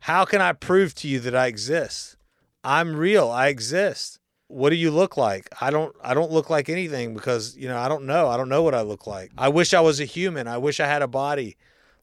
How 0.01 0.25
can 0.25 0.41
I 0.41 0.53
prove 0.53 0.95
to 0.97 1.09
you 1.09 1.21
that 1.21 1.35
I 1.35 1.47
exist? 1.47 2.17
I'm 2.65 2.97
real. 2.97 3.29
I 3.29 3.49
exist. 3.49 4.18
What 4.49 4.71
do 4.71 4.77
you 4.77 4.91
look 4.91 5.17
like? 5.17 5.49
I 5.61 5.71
don't 5.71 5.95
I 6.03 6.15
don't 6.15 6.31
look 6.33 6.49
like 6.51 6.69
anything 6.69 7.15
because, 7.15 7.57
you 7.57 7.69
know, 7.69 7.79
I 7.79 7.89
don't 7.89 8.05
know. 8.05 8.29
I 8.29 8.37
don't 8.37 8.49
know 8.49 8.63
what 8.63 8.75
I 8.75 8.81
look 8.81 9.07
like. 9.07 9.31
I 9.37 9.49
wish 9.49 9.75
I 9.75 9.81
was 9.81 10.01
a 10.01 10.05
human. 10.05 10.49
I 10.49 10.59
wish 10.59 10.81
I 10.81 10.87
had 10.87 11.03
a 11.03 11.09
body. 11.09 11.57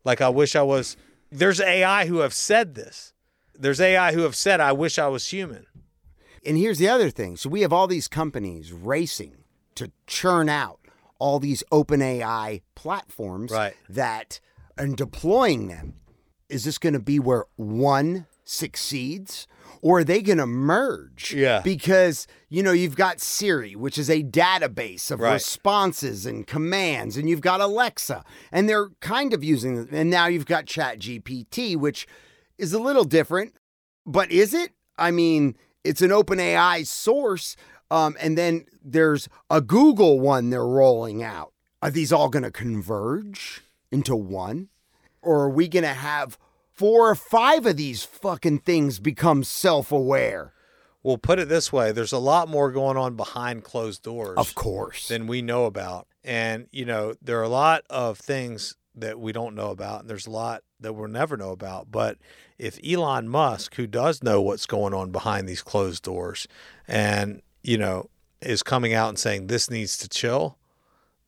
Like 0.04 0.22
I 0.22 0.30
wish 0.30 0.56
I 0.56 0.62
was 0.62 0.96
There's 1.32 1.60
AI 1.60 2.06
who 2.06 2.20
have 2.20 2.34
said 2.34 2.76
this. 2.76 3.14
There's 3.56 3.82
AI 3.82 4.14
who 4.14 4.22
have 4.22 4.36
said 4.36 4.60
I 4.62 4.74
wish 4.74 5.00
I 5.00 5.08
was 5.08 5.28
human. 5.28 5.66
And 6.46 6.58
here's 6.58 6.78
the 6.78 6.88
other 6.90 7.10
thing. 7.10 7.36
So 7.38 7.50
we 7.50 7.62
have 7.62 7.74
all 7.74 7.88
these 7.88 8.08
companies 8.08 8.72
racing 8.72 9.38
to 9.76 9.92
churn 10.06 10.48
out 10.48 10.80
all 11.18 11.40
these 11.40 11.64
open 11.72 12.02
AI 12.02 12.62
platforms 12.76 13.52
Right. 13.52 13.74
that 13.90 14.40
and 14.78 14.96
deploying 14.96 15.68
them. 15.70 15.96
Is 16.48 16.64
this 16.66 16.78
going 16.78 16.94
to 16.94 17.00
be 17.00 17.18
where 17.20 17.46
one 17.56 18.28
succeeds 18.46 19.48
or 19.82 20.00
are 20.00 20.04
they 20.04 20.22
going 20.22 20.38
to 20.40 20.48
merge? 20.48 21.34
Yeah. 21.34 21.62
Because, 21.62 22.26
you 22.50 22.64
know, 22.64 22.72
you've 22.72 22.96
got 22.96 23.20
Siri, 23.22 23.76
which 23.76 23.98
is 23.98 24.10
a 24.10 24.24
database 24.24 25.12
of 25.12 25.20
Right. 25.20 25.34
responses 25.34 26.26
and 26.26 26.48
commands, 26.48 27.18
and 27.18 27.30
you've 27.30 27.42
got 27.42 27.62
Alexa, 27.62 28.24
and 28.52 28.68
they're 28.68 28.90
kind 29.02 29.34
of 29.34 29.44
using 29.44 29.78
it. 29.78 29.90
And 29.92 30.10
now 30.10 30.26
you've 30.28 30.46
got 30.48 30.66
ChatGPT, 30.66 31.76
which 31.78 32.08
is 32.58 32.74
a 32.74 32.80
little 32.80 33.04
different, 33.04 33.54
but 34.08 34.32
is 34.32 34.54
it? 34.54 34.72
I 34.98 35.12
mean, 35.12 35.56
it's 35.84 36.02
an 36.02 36.12
open 36.12 36.40
AI 36.40 36.84
source. 36.84 37.56
Um, 37.92 38.16
and 38.20 38.36
then 38.36 38.66
there's 38.84 39.30
a 39.52 39.62
Google 39.62 40.20
one 40.20 40.50
they're 40.50 40.66
rolling 40.66 41.22
out. 41.22 41.54
Are 41.84 41.92
these 41.92 42.12
all 42.12 42.30
going 42.30 42.42
to 42.44 42.50
converge 42.52 43.62
into 43.92 44.16
one? 44.16 44.70
Or 45.22 45.42
are 45.42 45.50
we 45.50 45.68
going 45.68 45.84
to 45.84 45.90
have 45.94 46.40
four 46.76 47.10
or 47.10 47.16
five 47.16 47.66
of 47.66 47.78
these 47.78 48.04
fucking 48.04 48.60
things 48.60 49.00
become 49.00 49.44
self 49.44 49.92
aware? 49.92 50.54
Well, 51.04 51.18
put 51.18 51.38
it 51.38 51.50
this 51.50 51.72
way, 51.72 51.92
there's 51.92 52.12
a 52.12 52.18
lot 52.18 52.50
more 52.50 52.72
going 52.72 52.98
on 52.98 53.16
behind 53.16 53.64
closed 53.64 54.02
doors. 54.02 54.38
Of 54.38 54.56
course. 54.56 55.08
than 55.08 55.28
we 55.28 55.42
know 55.44 55.66
about. 55.66 56.08
And, 56.24 56.68
you 56.72 56.84
know, 56.84 57.14
there 57.22 57.40
are 57.40 57.44
a 57.44 57.50
lot 57.50 57.84
of 57.92 58.18
things 58.18 58.76
that 58.96 59.20
we 59.20 59.32
don't 59.32 59.54
know 59.54 59.70
about, 59.70 60.02
and 60.02 60.10
there's 60.10 60.26
a 60.26 60.32
lot 60.32 60.64
that 60.80 60.94
we'll 60.94 61.08
never 61.08 61.38
know 61.38 61.52
about. 61.52 61.92
But 61.92 62.18
if 62.58 62.80
Elon 62.84 63.28
Musk, 63.30 63.76
who 63.76 63.86
does 63.86 64.24
know 64.24 64.42
what's 64.42 64.66
going 64.66 64.96
on 64.96 65.12
behind 65.12 65.48
these 65.48 65.62
closed 65.62 66.02
doors, 66.04 66.48
and, 66.88 67.44
you 67.62 67.78
know, 67.78 68.10
is 68.42 68.64
coming 68.64 68.94
out 68.94 69.10
and 69.10 69.20
saying 69.20 69.46
this 69.46 69.70
needs 69.70 69.98
to 69.98 70.10
chill, 70.10 70.58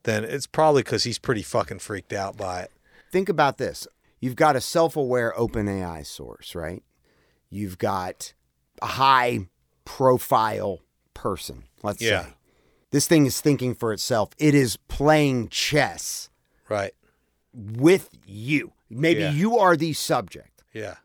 then 0.04 0.24
it's 0.24 0.48
probably 0.48 0.82
because 0.82 1.04
he's 1.04 1.20
pretty 1.20 1.44
fucking 1.44 1.80
freaked 1.80 2.14
out 2.14 2.36
by 2.36 2.62
it. 2.62 2.72
think 3.12 3.30
about 3.30 3.58
this. 3.58 3.88
You've 4.20 4.36
got 4.36 4.56
a 4.56 4.62
self-aware 4.62 5.34
OpenAI 5.38 6.06
source, 6.06 6.56
right? 6.56 6.84
You've 7.50 7.78
got 7.78 8.34
a 8.82 8.86
high 8.88 9.48
profile 9.86 10.80
person, 11.14 11.64
let's 11.84 12.02
Yeah. 12.02 12.26
say. 12.26 12.34
This 12.92 13.08
thing 13.08 13.26
is 13.26 13.42
thinking 13.42 13.76
for 13.76 13.92
itself. 13.94 14.30
It 14.38 14.56
is 14.56 14.78
playing 14.88 15.50
chess 15.50 16.30
Right. 16.70 16.94
with 17.54 18.10
you. 18.26 18.74
Maybe 18.90 19.22
Yeah. 19.22 19.32
you 19.32 19.58
are 19.58 19.76
the 19.76 19.94
subject. 19.94 20.64
Yeah. 20.74 20.96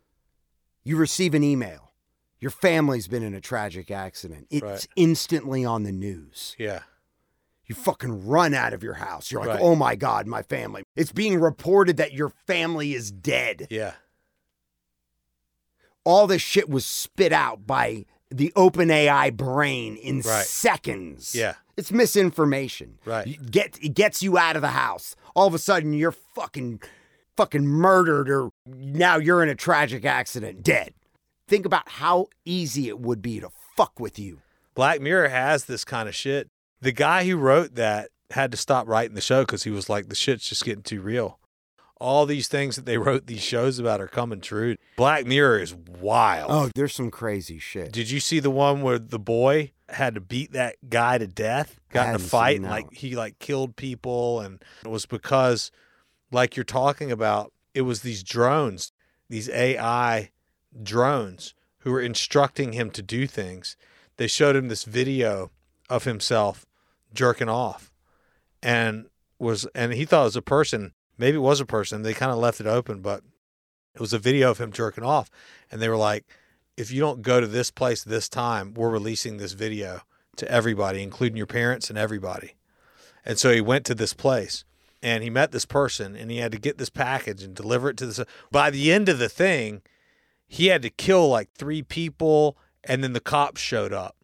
You 0.85 0.97
receive 0.97 1.35
an 1.35 1.43
email. 1.43 1.93
Your 2.41 2.51
family's 2.51 3.09
been 3.09 3.23
in 3.23 3.35
a 3.35 3.41
tragic 3.41 3.91
accident. 3.91 4.47
It's 4.51 4.63
Right. 4.63 4.87
instantly 4.97 5.65
on 5.65 5.83
the 5.85 5.93
news. 5.93 6.57
Yeah. 6.59 6.83
You 7.73 7.83
fucking 7.83 8.27
run 8.27 8.53
out 8.53 8.75
of 8.75 8.83
your 8.83 8.93
house. 8.95 9.33
You're 9.33 9.41
like, 9.41 9.49
Right. 9.51 9.61
oh 9.63 9.75
my 9.75 9.97
God, 9.97 10.27
my 10.27 10.43
family. 10.43 10.83
It's 10.95 11.11
being 11.11 11.41
reported 11.41 11.97
that 11.97 12.13
your 12.13 12.29
family 12.47 12.93
is 12.93 13.11
dead. 13.11 13.67
Yeah. 13.71 13.95
all 16.05 16.27
this 16.27 16.43
shit 16.43 16.69
was 16.69 16.85
spit 16.85 17.33
out 17.33 17.65
by 17.67 18.05
the 18.29 18.53
OpenAI 18.57 19.31
brain 19.37 19.97
in 19.97 20.17
Right. 20.21 20.45
seconds. 20.45 21.33
Yeah. 21.35 21.55
It's 21.77 21.93
misinformation. 21.93 22.99
Right. 23.05 23.25
You 23.27 23.37
get 23.37 23.79
it 23.81 23.91
gets 23.95 24.21
you 24.23 24.37
out 24.37 24.57
of 24.57 24.63
the 24.63 24.69
house. 24.71 25.15
All 25.37 25.47
of 25.47 25.55
a 25.55 25.59
sudden 25.61 25.93
you're 25.93 26.11
fucking 26.13 26.81
fucking 27.37 27.65
murdered 27.67 28.29
or 28.29 28.51
now 28.67 29.17
you're 29.17 29.43
in 29.45 29.49
a 29.49 29.55
tragic 29.55 30.05
accident, 30.05 30.63
dead. 30.65 30.93
Think 31.49 31.65
about 31.65 31.89
how 31.89 32.27
easy 32.45 32.89
it 32.89 32.99
would 32.99 33.23
be 33.23 33.39
to 33.41 33.49
fuck 33.77 34.01
with 34.01 34.19
you. 34.19 34.41
Black 34.75 35.01
Mirror 35.01 35.29
has 35.29 35.67
this 35.67 35.85
kind 35.85 36.09
of 36.09 36.15
shit. 36.17 36.49
The 36.83 36.93
guy 36.93 37.25
who 37.25 37.37
wrote 37.37 37.77
that 37.77 38.11
had 38.33 38.51
to 38.51 38.57
stop 38.57 38.89
writing 38.89 39.15
the 39.15 39.21
show 39.21 39.43
because 39.43 39.63
he 39.63 39.71
was 39.71 39.89
like, 39.89 40.09
the 40.09 40.17
shit's 40.17 40.49
just 40.49 40.65
getting 40.65 40.83
too 40.83 41.01
real. 41.01 41.39
All 42.01 42.27
these 42.27 42.49
things 42.49 42.75
that 42.75 42.87
they 42.87 42.99
wrote 42.99 43.27
these 43.27 43.41
shows 43.41 43.79
about 43.79 44.01
are 44.01 44.09
coming 44.09 44.41
true. 44.41 44.75
Black 44.97 45.25
Mirror 45.25 45.61
is 45.61 45.75
wild. 45.75 46.51
Oh, 46.51 46.71
there's 46.75 46.93
some 46.93 47.13
crazy 47.13 47.61
shit. 47.61 47.93
Did 47.93 48.11
you 48.11 48.19
see 48.19 48.41
the 48.41 48.51
one 48.51 48.83
where 48.83 48.99
the 48.99 49.21
boy 49.21 49.71
had 49.91 50.17
to 50.17 50.21
beat 50.21 50.53
that 50.53 50.77
guy 50.89 51.19
to 51.19 51.29
death? 51.29 51.79
Got 51.91 52.09
in 52.09 52.15
a 52.17 52.19
fight 52.19 52.57
and 52.57 52.65
like 52.65 52.93
he 52.93 53.15
like 53.15 53.39
killed 53.39 53.77
people 53.77 54.41
and 54.41 54.61
it 54.85 54.89
was 54.89 55.07
because 55.07 55.71
like 56.33 56.57
you're 56.57 56.65
talking 56.65 57.13
about, 57.13 57.53
it 57.75 57.83
was 57.83 58.01
these 58.03 58.25
drones, 58.25 58.93
these 59.29 59.49
AI 59.51 60.31
drones 60.83 61.55
who 61.81 61.93
were 61.93 62.01
instructing 62.01 62.73
him 62.73 62.91
to 62.91 63.03
do 63.03 63.29
things. 63.29 63.77
They 64.17 64.27
showed 64.27 64.57
him 64.57 64.67
this 64.67 64.85
video 64.85 65.53
of 65.89 66.05
himself 66.05 66.67
jerking 67.15 67.49
off. 67.49 67.93
And 68.63 69.07
was, 69.39 69.67
and 69.75 69.93
he 69.93 70.05
thought 70.05 70.23
it 70.23 70.25
was 70.25 70.37
a 70.37 70.43
person. 70.43 70.93
Maybe 71.19 71.37
it 71.37 71.41
was 71.41 71.61
a 71.61 71.67
person. 71.67 72.03
They 72.03 72.15
kind 72.15 72.33
of 72.33 72.39
left 72.39 72.61
it 72.61 72.67
open, 72.67 73.01
but 73.01 73.23
it 73.95 74.01
was 74.01 74.13
a 74.13 74.19
video 74.19 74.51
of 74.51 74.59
him 74.59 74.73
jerking 74.73 75.05
off. 75.05 75.31
And 75.71 75.81
they 75.81 75.89
were 75.89 75.97
like, 75.97 76.25
if 76.77 76.91
you 76.91 77.01
don't 77.01 77.23
go 77.23 77.41
to 77.41 77.47
this 77.47 77.71
place 77.71 78.03
this 78.03 78.29
time, 78.29 78.75
we're 78.75 78.91
releasing 78.91 79.37
this 79.37 79.53
video 79.53 80.03
to 80.37 80.51
everybody, 80.51 81.03
including 81.03 81.37
your 81.37 81.47
parents 81.47 81.91
and 81.91 81.99
everybody. 81.99 82.55
And 83.25 83.39
so 83.39 83.53
he 83.53 83.61
went 83.61 83.85
to 83.87 83.95
this 83.95 84.15
place 84.15 84.65
and 85.03 85.23
he 85.23 85.31
met 85.31 85.53
this 85.53 85.67
person 85.67 86.17
and 86.17 86.31
he 86.31 86.39
had 86.39 86.53
to 86.53 86.59
get 86.59 86.79
this 86.79 86.91
package 86.91 87.43
and 87.43 87.55
deliver 87.55 87.91
it 87.91 87.97
to 87.99 88.07
this. 88.07 88.21
By 88.51 88.71
the 88.71 88.91
end 88.93 89.09
of 89.09 89.19
the 89.19 89.29
thing, 89.29 89.83
he 90.47 90.67
had 90.67 90.83
to 90.83 90.91
kill 90.91 91.29
like 91.29 91.51
three 91.53 91.83
people 91.83 92.57
and 92.85 93.05
then 93.05 93.13
the 93.13 93.21
cops 93.21 93.61
showed 93.61 93.93
up 93.93 94.17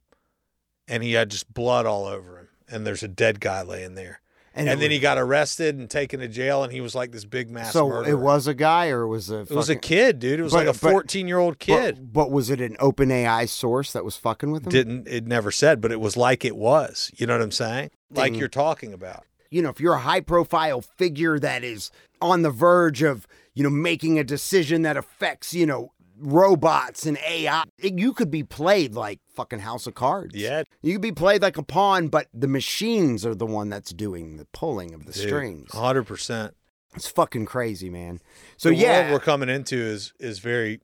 and 0.89 1.03
he 1.03 1.13
had 1.13 1.31
just 1.31 1.53
blood 1.53 1.87
all 1.87 2.07
over 2.07 2.39
him 2.39 2.48
and 2.71 2.87
there's 2.87 3.03
a 3.03 3.09
dead 3.09 3.41
guy 3.41 3.63
laying 3.63 3.95
there. 3.95 4.21
And, 4.55 4.69
And, 4.69 4.79
it 4.79 4.83
then 4.83 4.91
he 4.91 4.99
got 4.99 5.19
arrested 5.19 5.77
and 5.79 5.89
taken 5.89 6.19
to 6.21 6.27
jail 6.27 6.65
and 6.65 6.73
he 6.73 6.81
was 6.81 6.95
like 6.95 7.13
this 7.13 7.25
big 7.25 7.49
mass 7.49 7.73
So 7.73 7.89
murderer. 7.89 8.11
it 8.11 8.17
was 8.19 8.47
a 8.49 8.55
guy 8.55 8.89
or 8.89 9.07
was 9.07 9.31
a 9.31 9.41
It 9.41 9.51
was 9.51 9.69
a 9.69 9.77
kid, 9.77 10.19
dude. 10.19 10.41
It 10.41 10.43
was 10.43 10.53
But- 10.53 10.67
like 10.67 10.75
a 10.75 10.79
14 10.79 11.29
year 11.29 11.39
old 11.39 11.59
kid. 11.61 11.97
But, 11.97 12.13
but 12.13 12.31
was 12.33 12.51
it 12.51 12.61
an 12.61 12.77
open 12.81 13.11
AI 13.13 13.45
source 13.45 13.93
that 13.93 14.05
was 14.05 14.17
fucking 14.17 14.51
with 14.51 14.65
him? 14.67 14.71
Didn't 14.71 15.07
it 15.07 15.27
never 15.27 15.53
said, 15.53 15.81
but 15.81 15.93
it 15.93 16.01
was 16.01 16.17
like 16.17 16.45
it 16.45 16.57
was. 16.57 17.13
You 17.17 17.27
know 17.27 17.35
what 17.35 17.43
I'm 17.43 17.53
saying? 17.53 17.91
Like 18.11 18.35
you're 18.37 18.49
talking 18.49 18.93
about. 18.93 19.25
you 19.51 19.63
know, 19.63 19.69
if 19.69 19.81
you're 19.81 19.95
a 19.95 19.99
high 20.01 20.21
profile 20.21 20.81
figure 20.81 21.39
that 21.39 21.63
is 21.63 21.91
on 22.21 22.43
the 22.43 22.51
verge 22.51 23.03
of, 23.03 23.27
you 23.55 23.63
know, 23.63 23.71
making 23.71 24.19
a 24.19 24.25
decision 24.25 24.83
that 24.83 24.97
affects, 24.97 25.55
you 25.55 25.67
know, 25.67 25.93
robots 26.21 27.07
and 27.07 27.19
AI. 27.27 27.65
You 27.79 28.13
could 28.13 28.31
be 28.31 28.43
played 28.43 28.95
like 28.95 29.21
fucking 29.35 29.61
House 29.61 29.87
of 29.87 29.95
Cards. 29.95 30.35
Yeah. 30.35 30.65
You 30.83 30.95
could 30.95 31.03
be 31.03 31.13
played 31.13 31.43
like 31.43 31.57
a 31.57 31.63
pawn, 31.63 32.09
but 32.09 32.29
the 32.33 32.49
machines 32.49 33.25
are 33.25 33.35
the 33.35 33.47
one 33.47 33.69
that's 33.69 33.93
doing 33.93 34.37
the 34.37 34.47
pulling 34.47 34.95
of 34.95 35.07
the 35.07 35.13
Dude, 35.13 35.29
strings. 35.29 35.71
100%. 35.71 36.53
It's 36.95 37.09
fucking 37.09 37.47
crazy, 37.47 37.91
man. 37.91 38.21
So 38.57 38.71
the 38.71 38.77
yeah, 38.77 39.13
we're 39.13 39.21
coming 39.21 39.49
into 39.49 39.77
is 39.77 40.13
is 40.19 40.39
very 40.39 40.81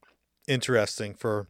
interesting 0.47 1.15
for 1.15 1.49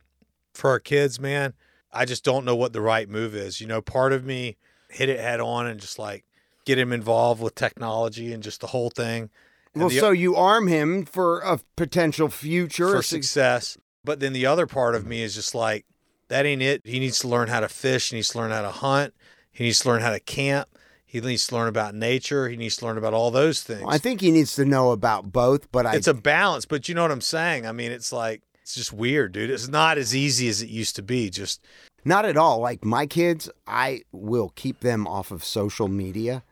for 0.55 0.71
our 0.71 0.81
kids, 0.81 1.19
man. 1.21 1.55
I 1.93 2.05
just 2.05 2.25
don't 2.25 2.45
know 2.45 2.57
what 2.57 2.73
the 2.73 2.81
right 2.81 3.09
move 3.09 3.35
is. 3.35 3.61
You 3.61 3.67
know, 3.67 3.83
part 3.83 4.13
of 4.13 4.25
me 4.25 4.57
hit 4.89 5.09
it 5.09 5.21
head 5.21 5.41
on 5.41 5.67
and 5.67 5.81
just 5.81 5.99
like 5.99 6.25
get 6.65 6.79
him 6.79 6.93
involved 6.93 7.43
with 7.43 7.55
technology 7.55 8.33
and 8.33 8.43
just 8.43 8.61
the 8.61 8.69
whole 8.69 8.91
thing. 8.91 9.31
Well, 9.75 9.89
the- 9.89 9.99
so 9.99 10.11
you 10.11 10.37
arm 10.37 10.67
him 10.69 11.05
for 11.05 11.41
a 11.41 11.61
potential 11.77 12.29
future. 12.29 12.89
for 12.89 13.03
success. 13.03 13.77
But 14.05 14.21
then 14.21 14.33
the 14.33 14.47
other 14.47 14.67
part 14.67 14.95
of 14.95 15.07
me 15.07 15.23
is 15.23 15.35
just 15.35 15.55
like, 15.55 15.87
that 16.29 16.45
ain't 16.47 16.63
it. 16.63 16.83
He 16.85 17.01
needs 17.01 17.19
to 17.21 17.29
learn 17.29 17.49
how 17.49 17.61
to 17.61 17.69
fish. 17.69 18.11
He 18.11 18.17
needs 18.17 18.29
to 18.31 18.39
learn 18.39 18.51
how 18.51 18.63
to 18.63 18.71
hunt. 18.71 19.15
He 19.51 19.65
needs 19.65 19.81
to 19.81 19.89
learn 19.89 20.03
how 20.03 20.11
to 20.11 20.21
camp. 20.21 20.69
He 21.07 21.21
needs 21.21 21.47
to 21.47 21.55
learn 21.55 21.69
about 21.69 21.95
nature. 21.95 22.49
He 22.49 22.57
needs 22.57 22.77
to 22.79 22.87
learn 22.87 22.99
about 22.99 23.15
all 23.15 23.31
those 23.31 23.63
things. 23.63 23.85
I 23.87 23.99
think 23.99 24.21
he 24.21 24.31
needs 24.31 24.55
to 24.57 24.65
know 24.65 24.91
about 24.91 25.33
both, 25.33 25.71
but 25.71 25.87
I 25.87 25.95
it's 25.95 26.09
a 26.09 26.15
balance, 26.15 26.65
but 26.67 26.89
you 26.89 26.95
know 26.95 27.03
what 27.03 27.13
I'm 27.13 27.21
saying? 27.21 27.67
I 27.67 27.73
mean, 27.73 27.93
it's 27.93 28.13
like, 28.13 28.43
it's 28.63 28.75
just 28.75 28.93
weird, 28.93 29.33
dude. 29.33 29.49
It's 29.51 29.69
not 29.69 29.97
as 29.97 30.15
easy 30.15 30.49
as 30.49 30.61
it 30.61 30.69
used 30.71 30.97
to 30.97 31.03
be. 31.03 31.31
Just, 31.31 31.61
Not 32.05 32.25
at 32.25 32.37
all. 32.37 32.59
Like 32.59 32.85
my 32.85 33.07
kids, 33.07 33.49
I 33.67 34.03
will 34.13 34.51
keep 34.57 34.81
them 34.81 35.07
off 35.07 35.31
of 35.31 35.45
social 35.45 35.87
media 35.89 36.43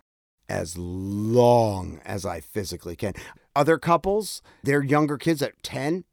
as 0.49 0.77
long 0.77 2.01
as 2.05 2.27
I 2.27 2.41
physically 2.41 2.97
can. 2.97 3.15
Other 3.55 3.79
couples, 3.79 4.43
their 4.63 4.83
younger 4.83 5.19
kids 5.19 5.43
at 5.43 5.63
10 5.63 6.05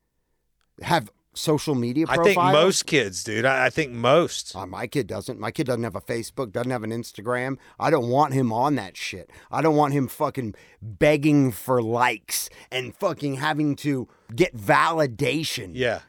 have 0.81 1.11
social 1.33 1.75
media 1.75 2.05
I 2.09 2.17
think 2.17 2.37
most 2.37 2.85
kids, 2.85 3.23
dude. 3.23 3.45
I, 3.45 3.67
I 3.67 3.69
think 3.69 3.91
most. 3.91 4.55
Uh, 4.55 4.65
my 4.65 4.87
kid 4.87 5.07
doesn't. 5.07 5.39
My 5.39 5.51
kid 5.51 5.67
doesn't 5.67 5.83
have 5.83 5.95
a 5.95 6.01
Facebook, 6.01 6.51
doesn't 6.51 6.71
have 6.71 6.83
an 6.83 6.91
Instagram. 6.91 7.57
I 7.79 7.89
don't 7.89 8.09
want 8.09 8.33
him 8.33 8.51
on 8.51 8.75
that 8.75 8.97
shit. 8.97 9.29
I 9.49 9.61
don't 9.61 9.75
want 9.75 9.93
him 9.93 10.07
fucking 10.07 10.55
begging 10.81 11.51
for 11.51 11.81
likes 11.81 12.49
and 12.71 12.95
fucking 12.95 13.35
having 13.35 13.75
to 13.77 14.07
get 14.35 14.55
validation. 14.55 15.71
Yeah. 15.73 16.01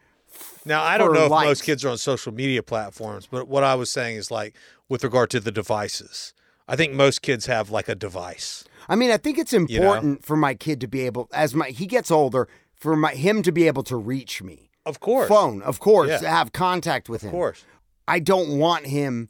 Now, 0.64 0.82
I 0.82 0.98
don't 0.98 1.12
know 1.12 1.24
if 1.24 1.30
likes. 1.30 1.48
most 1.48 1.64
kids 1.64 1.84
are 1.84 1.90
on 1.90 1.98
social 1.98 2.32
media 2.32 2.62
platforms, 2.62 3.26
but 3.26 3.48
what 3.48 3.64
I 3.64 3.74
was 3.74 3.90
saying 3.90 4.16
is 4.16 4.30
like 4.30 4.54
with 4.88 5.04
regard 5.04 5.30
to 5.30 5.40
the 5.40 5.52
devices, 5.52 6.34
I 6.70 6.76
think 6.76 6.92
most 6.94 7.20
kids 7.20 7.46
have 7.46 7.70
like 7.70 7.88
a 7.88 7.94
device. 7.96 8.64
I 8.88 8.94
mean, 8.94 9.10
I 9.10 9.16
think 9.16 9.38
it's 9.38 9.52
know? 9.52 9.58
important 9.66 10.24
for 10.24 10.36
my 10.36 10.54
kid 10.54 10.80
to 10.82 10.86
be 10.86 11.00
able, 11.02 11.28
as 11.32 11.52
my 11.54 11.68
he 11.70 11.86
gets 11.86 12.10
older, 12.10 12.48
for 12.76 12.94
my 12.96 13.12
him 13.14 13.42
to 13.42 13.50
be 13.52 13.66
able 13.66 13.82
to 13.84 13.96
reach 13.96 14.40
me. 14.40 14.70
Of 14.86 15.00
course. 15.00 15.28
Phone, 15.28 15.62
of 15.62 15.80
course, 15.80 16.08
Yeah. 16.10 16.18
to 16.18 16.28
have 16.28 16.52
contact 16.52 17.08
with 17.08 17.22
him. 17.22 17.28
Of 17.28 17.32
course. 17.32 17.64
I 18.08 18.20
don't 18.20 18.56
want 18.58 18.86
him 18.86 19.28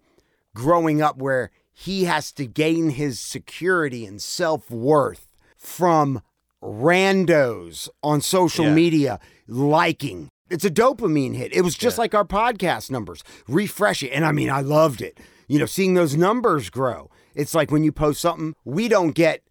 growing 0.55 1.01
up 1.01 1.17
where 1.17 1.51
he 1.73 2.05
has 2.05 2.31
to 2.33 2.47
gain 2.47 2.91
his 2.91 3.19
security 3.19 4.05
and 4.05 4.21
self 4.21 4.71
worth 4.71 5.27
from 5.57 6.21
randos 6.63 7.89
on 8.03 8.21
social 8.21 8.67
Yeah. 8.67 8.75
media 8.75 9.21
liking. 9.49 10.29
It's 10.51 10.65
a 10.65 10.71
dopamine 10.71 11.37
hit. 11.37 11.55
It 11.55 11.63
was 11.63 11.75
just 11.75 11.97
Yeah. 11.97 12.03
like 12.03 12.15
our 12.15 12.25
podcast 12.25 12.91
numbers. 12.91 13.23
Refresh 13.49 14.03
it. 14.03 14.11
And 14.11 14.25
I 14.27 14.33
mean, 14.33 14.51
I 14.51 14.61
loved 14.61 15.01
it. 15.01 15.19
You 15.49 15.59
know, 15.59 15.67
seeing 15.67 15.95
those 15.95 16.17
numbers 16.17 16.71
grow. 16.71 17.11
It's 17.35 17.55
like 17.55 17.71
when 17.71 17.85
you 17.85 17.93
post 17.93 18.21
something, 18.21 18.55
we 18.65 18.89
don't 18.89 19.15
get 19.15 19.43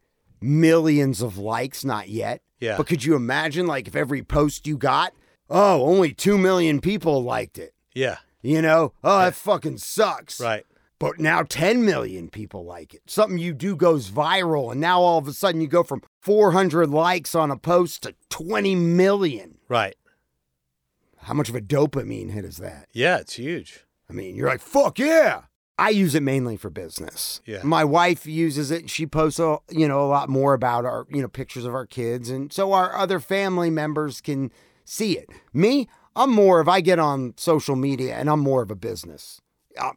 millions 0.42 1.22
of 1.22 1.38
likes, 1.38 1.84
not 1.84 2.10
yet. 2.10 2.42
Yeah. 2.60 2.78
But 2.78 2.88
could 2.88 3.06
you 3.06 3.16
imagine, 3.16 3.68
like, 3.68 3.88
if 3.88 3.96
every 3.96 4.22
post 4.22 4.68
you 4.68 4.78
got, 4.78 5.14
oh, 5.50 5.82
only 5.84 6.14
2 6.14 6.38
million 6.38 6.82
people 6.82 7.24
liked 7.24 7.58
it? 7.58 7.74
Yeah. 7.94 8.18
You 8.42 8.62
know, 8.62 8.94
oh, 9.04 9.20
that 9.20 9.36
fucking 9.36 9.78
sucks. 9.78 10.40
Right. 10.40 10.66
But 11.00 11.20
now 11.20 11.44
10 11.44 11.86
million 11.86 12.30
people 12.30 12.66
like 12.66 12.94
it. 12.94 13.02
Something 13.08 13.38
you 13.38 13.54
do 13.54 13.76
goes 13.76 14.12
viral, 14.12 14.72
and 14.72 14.82
now 14.82 15.00
all 15.00 15.18
of 15.18 15.28
a 15.28 15.34
sudden 15.34 15.62
you 15.62 15.68
go 15.68 15.84
from 15.84 16.02
400 16.22 16.90
likes 16.90 17.34
on 17.36 17.52
a 17.52 17.58
post 17.58 18.04
to 18.04 18.16
20 18.30 18.76
million. 18.76 19.58
Right. 19.70 19.96
How 21.18 21.34
much 21.34 21.50
of 21.50 21.56
a 21.56 21.62
dopamine 21.62 22.32
hit 22.32 22.44
is 22.44 22.58
that? 22.58 22.88
Yeah, 22.92 23.18
it's 23.18 23.36
huge. 23.36 23.86
I 24.10 24.14
mean, 24.14 24.36
you're 24.36 24.50
like, 24.50 24.62
fuck 24.62 25.00
yeah. 25.00 25.44
I 25.80 25.90
use 25.90 26.14
it 26.16 26.24
mainly 26.24 26.58
for 26.58 26.70
business. 26.70 27.42
Yeah. 27.46 27.62
My 27.64 27.84
wife 27.84 28.26
uses 28.26 28.70
it. 28.72 28.90
She 28.90 29.06
posts, 29.06 29.40
a, 29.40 29.60
you 29.70 29.88
know, 29.88 30.02
a 30.02 30.08
lot 30.08 30.30
more 30.30 30.54
about 30.54 30.86
our, 30.86 31.06
you 31.10 31.22
know, 31.22 31.28
pictures 31.28 31.66
of 31.66 31.74
our 31.74 31.86
kids, 31.86 32.30
and 32.30 32.52
so 32.52 32.74
our 32.74 32.96
other 32.96 33.20
family 33.20 33.70
members 33.70 34.22
can 34.22 34.52
see 34.86 35.18
it. 35.18 35.30
Me, 35.54 35.88
I'm 36.16 36.32
more 36.32 36.60
of 36.60 36.68
I 36.68 36.82
get 36.82 37.00
on 37.00 37.34
social 37.38 37.76
media, 37.76 38.16
and 38.16 38.30
I'm 38.30 38.40
more 38.40 38.62
of 38.62 38.70
a 38.70 38.76
business. 38.76 39.40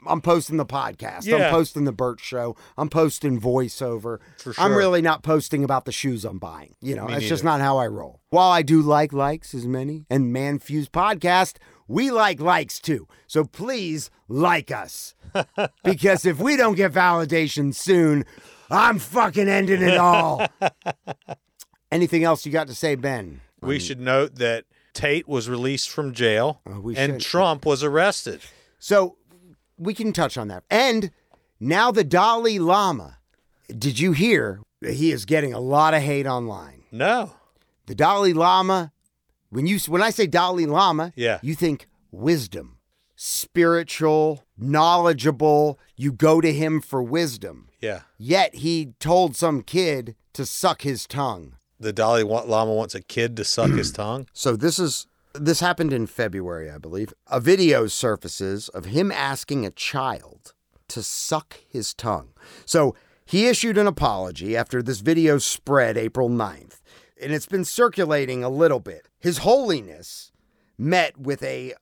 I'm 0.07 0.21
posting 0.21 0.59
the 0.59 0.67
podcast. 0.67 1.25
Yeah. 1.25 1.37
I'm 1.37 1.51
posting 1.51 1.85
the 1.85 1.93
Bert 1.93 2.21
Show. 2.21 2.55
I'm 2.77 2.89
posting 2.89 3.41
voiceover. 3.41 4.19
For 4.37 4.55
I'm 4.59 4.75
really 4.75 5.03
not 5.03 5.25
posting 5.25 5.65
about 5.65 5.87
the 5.87 5.93
shoes 5.93 6.25
I'm 6.25 6.39
buying. 6.39 6.77
You 6.81 6.95
know, 6.95 7.07
Me 7.07 7.15
that's 7.15 7.27
just 7.27 7.43
not 7.43 7.61
how 7.61 7.79
I 7.79 7.89
roll. 7.89 8.21
While 8.31 8.51
I 8.51 8.63
do 8.63 8.81
like 8.81 9.13
likes 9.13 9.55
as 9.55 9.67
many, 9.67 10.07
and 10.09 10.33
ManFUzed 10.33 10.91
podcast, 10.91 11.57
we 11.93 12.11
like 12.11 12.41
likes 12.41 12.81
too. 12.81 13.07
So 13.27 13.45
please 13.45 14.11
like 14.29 14.71
us. 14.71 15.15
because 15.85 16.25
if 16.25 16.39
we 16.39 16.57
don't 16.57 16.75
get 16.75 16.93
validation 16.93 17.75
soon, 17.75 18.25
I'm 18.71 18.99
fucking 18.99 19.49
ending 19.49 19.83
it 19.83 19.99
all. 19.99 20.47
Anything 21.93 22.25
else 22.25 22.47
you 22.47 22.53
got 22.53 22.69
to 22.69 22.75
say, 22.75 22.95
Ben? 22.95 23.43
We 23.61 23.79
should 23.79 24.01
note 24.01 24.37
that 24.37 24.65
Tate 24.95 25.29
was 25.29 25.49
released 25.49 25.91
from 25.91 26.13
jail 26.15 26.61
Uh, 26.67 26.81
we 26.81 26.97
and 26.97 27.21
should. 27.23 27.31
Trump 27.31 27.67
was 27.67 27.85
arrested. 27.85 28.41
So 28.79 29.17
we 29.77 29.93
can 29.93 30.13
touch 30.13 30.39
on 30.39 30.49
that. 30.49 30.65
And 30.71 31.11
now 31.61 31.91
the 31.93 32.05
Dalai 32.05 32.59
Lama. 32.59 33.19
Did 33.69 33.99
you 33.99 34.13
hear 34.13 34.61
that 34.81 34.95
he 34.95 35.13
is 35.13 35.25
getting 35.25 35.53
a 35.53 35.61
lot 35.61 35.95
of 35.95 36.03
hate 36.03 36.27
online? 36.27 36.83
No. 36.91 37.33
The 37.87 37.95
Dalai 37.95 38.33
Lama, 38.33 38.93
when 39.53 39.67
you 39.67 39.79
when 39.87 40.03
I 40.03 40.11
say 40.11 40.27
Dalai 40.27 40.67
Lama, 40.67 41.13
Yeah. 41.15 41.39
you 41.43 41.55
think 41.55 41.87
wisdom, 42.11 42.79
spiritual, 43.15 44.45
knowledgeable. 44.57 45.79
You 45.97 46.13
go 46.13 46.41
to 46.41 46.53
him 46.53 46.81
for 46.81 47.03
wisdom. 47.03 47.69
Yeah. 47.81 48.01
Yet 48.19 48.55
he 48.57 48.95
told 48.99 49.37
some 49.37 49.63
kid 49.63 50.15
to 50.33 50.47
suck 50.47 50.83
his 50.83 51.07
tongue. 51.07 51.57
The 51.79 51.93
Dalai 51.93 52.23
Lama 52.23 52.73
wants 52.73 52.95
a 52.95 53.03
kid 53.03 53.37
to 53.37 53.45
suck 53.45 53.71
his 53.71 53.93
tongue. 54.03 54.27
So 54.33 54.57
this 54.57 54.79
is 54.79 55.07
this 55.35 55.61
happened 55.61 55.93
in 55.93 56.07
February, 56.07 56.71
I 56.71 56.79
believe. 56.79 57.13
A 57.29 57.41
video 57.41 57.87
surfaces 57.87 58.69
of 58.71 58.87
him 58.87 59.11
asking 59.13 59.65
a 59.67 59.71
child 59.71 60.53
to 60.89 61.03
suck 61.03 61.59
his 61.69 61.95
tongue. 61.95 62.31
So 62.65 62.95
he 63.25 63.47
issued 63.47 63.79
an 63.79 63.87
apology 63.87 64.57
after 64.57 64.83
this 64.83 65.01
video 65.01 65.39
spread 65.39 65.97
April 65.97 66.29
9th, 66.29 66.72
and 67.23 67.33
it's 67.33 67.47
been 67.47 67.65
circulating 67.65 68.43
a 68.43 68.49
little 68.49 68.81
bit. 68.81 69.09
His 69.19 69.39
Holiness 69.39 70.33
met 70.77 71.17
with 71.19 71.43
a 71.43 71.75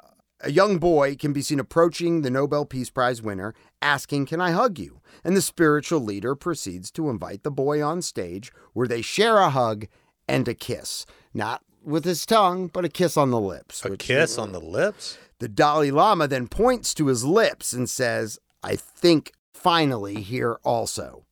a 0.42 0.50
young 0.50 0.79
boy 0.79 1.16
can 1.16 1.33
be 1.33 1.42
seen 1.42 1.61
approaching 1.61 2.22
the 2.22 2.31
Nobel 2.31 2.64
Peace 2.64 2.88
Prize 2.88 3.20
winner, 3.20 3.55
asking, 3.83 4.26
Can 4.26 4.40
I 4.40 4.53
hug 4.53 4.79
you? 4.79 5.00
And 5.22 5.37
the 5.37 5.42
spiritual 5.42 6.00
leader 6.00 6.35
proceeds 6.35 6.90
to 6.92 7.11
invite 7.11 7.42
the 7.42 7.50
boy 7.50 7.83
on 7.85 8.00
stage 8.00 8.50
where 8.72 8.88
they 8.88 9.03
share 9.03 9.37
a 9.37 9.50
hug 9.50 9.87
and 10.26 10.48
a 10.48 10.55
kiss. 10.55 11.05
Not 11.35 11.62
with 11.83 12.05
his 12.05 12.24
tongue, 12.24 12.68
but 12.68 12.85
a 12.85 12.88
kiss 12.88 13.16
on 13.16 13.31
the 13.31 13.40
lips. 13.40 13.85
A 13.85 13.96
kiss 13.96 14.38
on 14.38 14.53
the 14.53 14.61
lips? 14.61 15.18
The 15.40 15.48
Dalai 15.48 15.90
Lama 15.90 16.26
then 16.26 16.48
points 16.48 16.94
to 16.94 17.09
his 17.09 17.24
lips 17.24 17.72
and 17.72 17.88
says, 17.88 18.38
I 18.62 18.76
think 18.76 19.33
finally 19.53 20.22
here 20.22 20.59
also. 20.64 21.26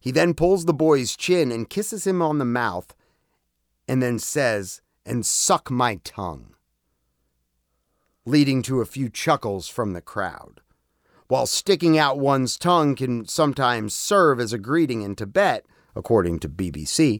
He 0.00 0.10
then 0.10 0.34
pulls 0.34 0.64
the 0.64 0.74
boy's 0.74 1.16
chin 1.16 1.52
and 1.52 1.68
kisses 1.68 2.06
him 2.06 2.22
on 2.22 2.38
the 2.38 2.44
mouth 2.44 2.94
and 3.90 4.00
then 4.00 4.20
says, 4.20 4.82
and 5.04 5.26
suck 5.26 5.68
my 5.68 5.96
tongue, 6.04 6.54
leading 8.24 8.62
to 8.62 8.80
a 8.80 8.86
few 8.86 9.08
chuckles 9.08 9.66
from 9.66 9.94
the 9.94 10.00
crowd. 10.00 10.60
While 11.26 11.46
sticking 11.46 11.98
out 11.98 12.16
one's 12.16 12.56
tongue 12.56 12.94
can 12.94 13.26
sometimes 13.26 13.92
serve 13.92 14.38
as 14.38 14.52
a 14.52 14.58
greeting 14.58 15.02
in 15.02 15.16
Tibet, 15.16 15.66
according 15.96 16.38
to 16.38 16.48
BBC, 16.48 17.18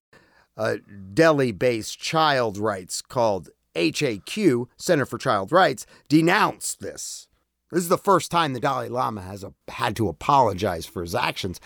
a 0.57 0.79
Delhi 0.79 1.51
based 1.51 1.99
child 1.99 2.57
rights 2.57 3.03
called 3.03 3.49
HAQ, 3.75 4.69
Center 4.77 5.07
for 5.07 5.19
Child 5.19 5.51
Rights, 5.51 5.87
denounced 6.09 6.79
this. 6.79 7.27
This 7.73 7.83
is 7.83 7.89
the 7.89 7.99
first 7.99 8.31
time 8.31 8.53
the 8.53 8.61
Dalai 8.61 8.89
Lama 8.89 9.23
has 9.23 9.43
a, 9.43 9.53
had 9.67 9.97
to 9.97 10.09
apologize 10.09 10.87
for 10.87 11.03
his 11.03 11.17
actions, 11.17 11.61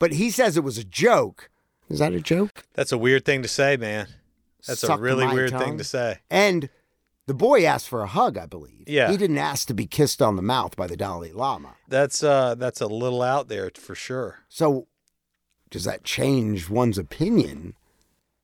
but 0.00 0.14
he 0.14 0.30
says 0.30 0.56
it 0.56 0.64
was 0.64 0.78
a 0.78 0.84
joke. 0.84 1.48
Is 1.88 2.00
that 2.00 2.12
a 2.12 2.20
joke? 2.20 2.64
That's 2.74 2.90
a 2.90 2.98
weird 2.98 3.24
thing 3.24 3.42
to 3.42 3.48
say, 3.48 3.76
man. 3.76 4.08
That's 4.66 4.84
a 4.84 4.96
really 4.96 5.26
weird 5.26 5.50
tongue? 5.50 5.60
thing 5.60 5.78
to 5.78 5.84
say. 5.84 6.18
And 6.30 6.68
the 7.26 7.34
boy 7.34 7.64
asked 7.64 7.88
for 7.88 8.02
a 8.02 8.06
hug, 8.06 8.36
I 8.36 8.46
believe. 8.46 8.84
Yeah. 8.88 9.10
He 9.10 9.16
didn't 9.16 9.38
ask 9.38 9.66
to 9.68 9.74
be 9.74 9.86
kissed 9.86 10.20
on 10.22 10.36
the 10.36 10.42
mouth 10.42 10.76
by 10.76 10.86
the 10.86 10.96
Dalai 10.96 11.32
Lama. 11.32 11.74
That's 11.88 12.22
uh 12.22 12.54
that's 12.56 12.80
a 12.80 12.86
little 12.86 13.22
out 13.22 13.48
there 13.48 13.70
for 13.76 13.94
sure. 13.94 14.40
So, 14.48 14.86
does 15.70 15.84
that 15.84 16.04
change 16.04 16.68
one's 16.68 16.98
opinion? 16.98 17.74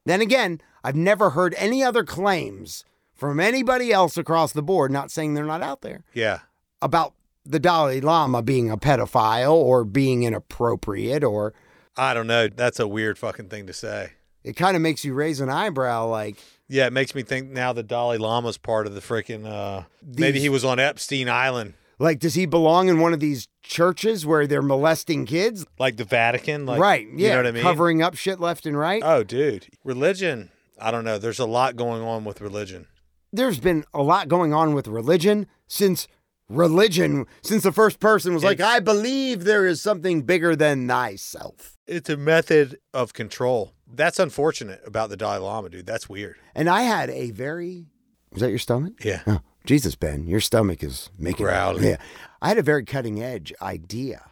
Then 0.06 0.20
again, 0.20 0.60
I've 0.82 0.96
never 0.96 1.30
heard 1.30 1.54
any 1.58 1.82
other 1.82 2.04
claims 2.04 2.84
from 3.14 3.40
anybody 3.40 3.92
else 3.92 4.16
across 4.16 4.52
the 4.52 4.62
board, 4.62 4.90
not 4.92 5.10
saying 5.10 5.34
they're 5.34 5.44
not 5.44 5.60
out 5.62 5.82
there, 5.82 6.04
Yeah. 6.14 6.40
about 6.80 7.14
the 7.44 7.58
Dalai 7.58 8.00
Lama 8.00 8.42
being 8.42 8.70
a 8.70 8.76
pedophile 8.76 9.52
or 9.52 9.84
being 9.84 10.22
inappropriate, 10.22 11.24
or 11.24 11.52
I 11.96 12.14
don't 12.14 12.26
know. 12.28 12.46
That's 12.48 12.78
a 12.78 12.86
weird 12.86 13.18
fucking 13.18 13.48
thing 13.48 13.66
to 13.66 13.72
say. 13.72 14.12
It 14.48 14.56
kind 14.56 14.74
of 14.76 14.82
makes 14.82 15.04
you 15.04 15.14
raise 15.14 15.40
an 15.40 15.48
eyebrow 15.50 16.06
like, 16.06 16.36
Yeah, 16.68 16.86
it 16.86 16.92
makes 16.92 17.14
me 17.14 17.22
think 17.22 17.50
now 17.50 17.72
the 17.72 17.82
Dalai 17.82 18.16
Lama's 18.18 18.58
part 18.58 18.86
of 18.86 18.94
the 18.94 19.00
freaking 19.00 19.46
uh 19.46 19.84
maybe 20.02 20.40
he 20.40 20.48
was 20.48 20.64
on 20.64 20.78
Epstein 20.78 21.28
Island, 21.28 21.74
like 21.98 22.18
does 22.18 22.34
he 22.34 22.46
belong 22.46 22.88
in 22.88 23.00
one 23.00 23.12
of 23.12 23.20
these 23.20 23.48
churches 23.62 24.24
where 24.24 24.46
they're 24.46 24.62
molesting 24.62 25.26
kids? 25.26 25.66
like 25.78 25.96
the 25.96 26.04
Vatican, 26.04 26.66
like 26.66 26.80
right. 26.80 27.06
Yeah. 27.14 27.16
You 27.16 27.28
know 27.30 27.36
what 27.36 27.46
I 27.46 27.50
mean? 27.52 27.62
Covering 27.62 28.02
up 28.02 28.14
shit 28.16 28.40
left 28.40 28.66
and 28.66 28.76
right. 28.78 29.02
Oh, 29.04 29.22
dude. 29.24 29.66
Religion, 29.84 30.50
I 30.80 30.90
don't 30.90 31.04
know. 31.04 31.18
There's 31.18 31.38
a 31.40 31.46
lot 31.46 31.76
going 31.76 32.02
on 32.02 32.24
with 32.24 32.40
religion. 32.40 32.86
there's 33.32 33.60
been 33.60 33.84
a 33.92 34.02
lot 34.02 34.28
going 34.28 34.54
on 34.54 34.72
with 34.74 34.86
religion 34.88 35.46
since 35.66 36.08
religion, 36.48 37.26
since 37.42 37.62
the 37.62 37.72
first 37.72 38.00
person 38.00 38.32
was 38.32 38.42
like, 38.42 38.60
I 38.60 38.80
believe 38.80 39.44
there 39.44 39.66
is 39.66 39.82
something 39.82 40.22
bigger 40.22 40.56
than 40.56 40.88
thyself. 40.88 41.76
It's 41.86 42.08
a 42.08 42.16
method 42.16 42.78
of 42.94 43.12
control. 43.12 43.72
That's 43.92 44.18
unfortunate 44.18 44.82
about 44.86 45.10
the 45.10 45.16
Dalai 45.16 45.38
Lama, 45.38 45.68
dude. 45.70 45.86
That's 45.86 46.08
weird. 46.08 46.36
And 46.54 46.68
I 46.68 46.82
had 46.82 47.10
a 47.10 47.30
very, 47.30 47.86
was 48.32 48.42
that 48.42 48.50
your 48.50 48.58
stomach? 48.58 49.04
Yeah. 49.04 49.22
Oh, 49.26 49.40
Jesus, 49.64 49.94
Ben, 49.96 50.26
your 50.26 50.40
stomach 50.40 50.82
is 50.82 51.10
making 51.18 51.46
Growling. 51.46 51.84
Yeah. 51.84 51.96
I 52.40 52.48
had 52.48 52.58
a 52.58 52.62
very 52.62 52.84
cutting 52.84 53.22
edge 53.22 53.52
idea 53.60 54.30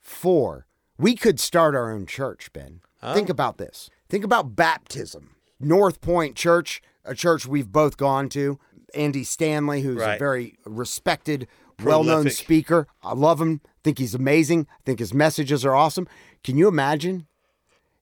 for 0.00 0.66
we 0.98 1.14
could 1.14 1.40
start 1.40 1.74
our 1.74 1.92
own 1.92 2.06
church, 2.06 2.52
Ben. 2.52 2.80
Oh. 3.02 3.14
Think 3.14 3.28
about 3.28 3.58
this. 3.58 3.90
Think 4.08 4.24
about 4.24 4.54
baptism. 4.54 5.36
North 5.60 6.00
Point 6.00 6.36
Church, 6.36 6.82
a 7.04 7.14
church 7.14 7.46
we've 7.46 7.72
both 7.72 7.96
gone 7.96 8.28
to. 8.30 8.58
Andy 8.94 9.24
Stanley, 9.24 9.82
who's 9.82 10.00
a 10.00 10.16
very 10.18 10.56
respected, 10.64 11.48
well 11.82 12.04
known 12.04 12.30
speaker. 12.30 12.86
I 13.02 13.14
love 13.14 13.40
him. 13.40 13.60
I 13.64 13.68
think 13.82 13.98
he's 13.98 14.14
amazing. 14.14 14.68
I 14.70 14.82
think 14.84 15.00
his 15.00 15.12
messages 15.12 15.64
are 15.64 15.74
awesome. 15.74 16.06
Can 16.44 16.56
you 16.56 16.68
imagine? 16.68 17.26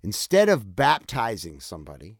Instead 0.03 0.49
of 0.49 0.75
baptizing 0.75 1.61
somebody 1.61 2.19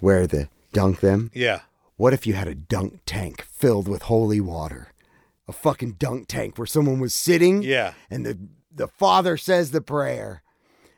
where 0.00 0.26
the 0.26 0.48
dunk 0.72 1.00
them, 1.00 1.30
Yeah. 1.34 1.60
what 1.96 2.12
if 2.12 2.26
you 2.26 2.34
had 2.34 2.48
a 2.48 2.54
dunk 2.54 3.00
tank 3.06 3.42
filled 3.42 3.88
with 3.88 4.02
holy 4.02 4.40
water? 4.40 4.92
A 5.48 5.52
fucking 5.52 5.92
dunk 5.98 6.28
tank 6.28 6.58
where 6.58 6.66
someone 6.66 7.00
was 7.00 7.14
sitting 7.14 7.62
Yeah. 7.62 7.94
and 8.10 8.24
the 8.26 8.38
the 8.74 8.88
father 8.88 9.38
says 9.38 9.70
the 9.70 9.80
prayer. 9.80 10.42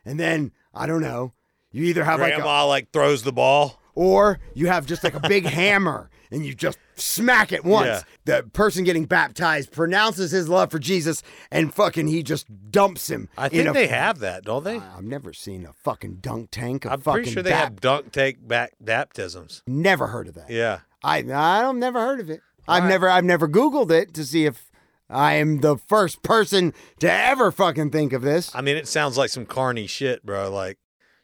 And 0.04 0.18
then, 0.18 0.50
I 0.74 0.86
don't 0.86 1.00
know, 1.00 1.32
you 1.70 1.84
either 1.84 2.02
have 2.02 2.18
like 2.18 2.32
a, 2.32 2.36
Grandma 2.36 2.66
like 2.66 2.90
throws 2.92 3.22
the 3.22 3.32
ball. 3.32 3.80
or 3.94 4.40
you 4.54 4.66
have 4.66 4.84
just 4.86 5.04
like 5.04 5.14
a 5.14 5.20
big 5.28 5.44
hammer 5.60 6.10
and 6.30 6.44
you 6.44 6.54
just 6.54 6.78
smack 6.96 7.52
it 7.52 7.64
once. 7.64 7.86
Yeah. 7.86 8.02
The 8.24 8.42
person 8.50 8.84
getting 8.84 9.04
baptized 9.04 9.72
pronounces 9.72 10.30
his 10.30 10.48
love 10.48 10.70
for 10.70 10.78
Jesus 10.78 11.22
and 11.50 11.72
fucking 11.72 12.08
he 12.08 12.22
just 12.22 12.46
dumps 12.70 13.08
him. 13.10 13.28
I 13.36 13.48
think 13.48 13.68
a- 13.68 13.72
they 13.72 13.86
have 13.86 14.18
that, 14.20 14.44
don't 14.44 14.64
they? 14.64 14.76
I've 14.76 15.04
never 15.04 15.32
seen 15.32 15.64
a 15.66 15.72
fucking 15.72 16.16
dunk 16.20 16.50
tank. 16.50 16.84
Of 16.84 16.92
I'm 16.92 17.14
pretty 17.14 17.30
sure 17.30 17.42
they 17.42 17.50
bap- 17.50 17.64
have 17.64 17.80
dunk 17.80 18.12
take 18.12 18.46
back 18.46 18.72
baptisms. 18.80 19.62
Never 19.66 20.08
heard 20.08 20.28
of 20.28 20.34
that. 20.34 20.50
Yeah. 20.50 20.80
I 21.02 21.18
I 21.18 21.62
don't 21.62 21.78
never 21.78 22.00
heard 22.00 22.20
of 22.20 22.30
it. 22.30 22.40
I've 22.66 22.82
right. 22.82 22.88
never 22.88 23.08
I've 23.08 23.24
never 23.24 23.48
Googled 23.48 23.90
it 23.90 24.12
to 24.14 24.24
see 24.24 24.44
if 24.44 24.70
I 25.08 25.34
am 25.34 25.60
the 25.60 25.78
first 25.78 26.22
person 26.22 26.74
to 27.00 27.10
ever 27.10 27.50
fucking 27.50 27.90
think 27.90 28.12
of 28.12 28.22
this. 28.22 28.54
I 28.54 28.60
mean, 28.60 28.76
it 28.76 28.86
sounds 28.88 29.16
like 29.16 29.30
some 29.30 29.46
carny 29.46 29.86
shit, 29.86 30.24
bro. 30.24 30.50
Like 30.50 30.78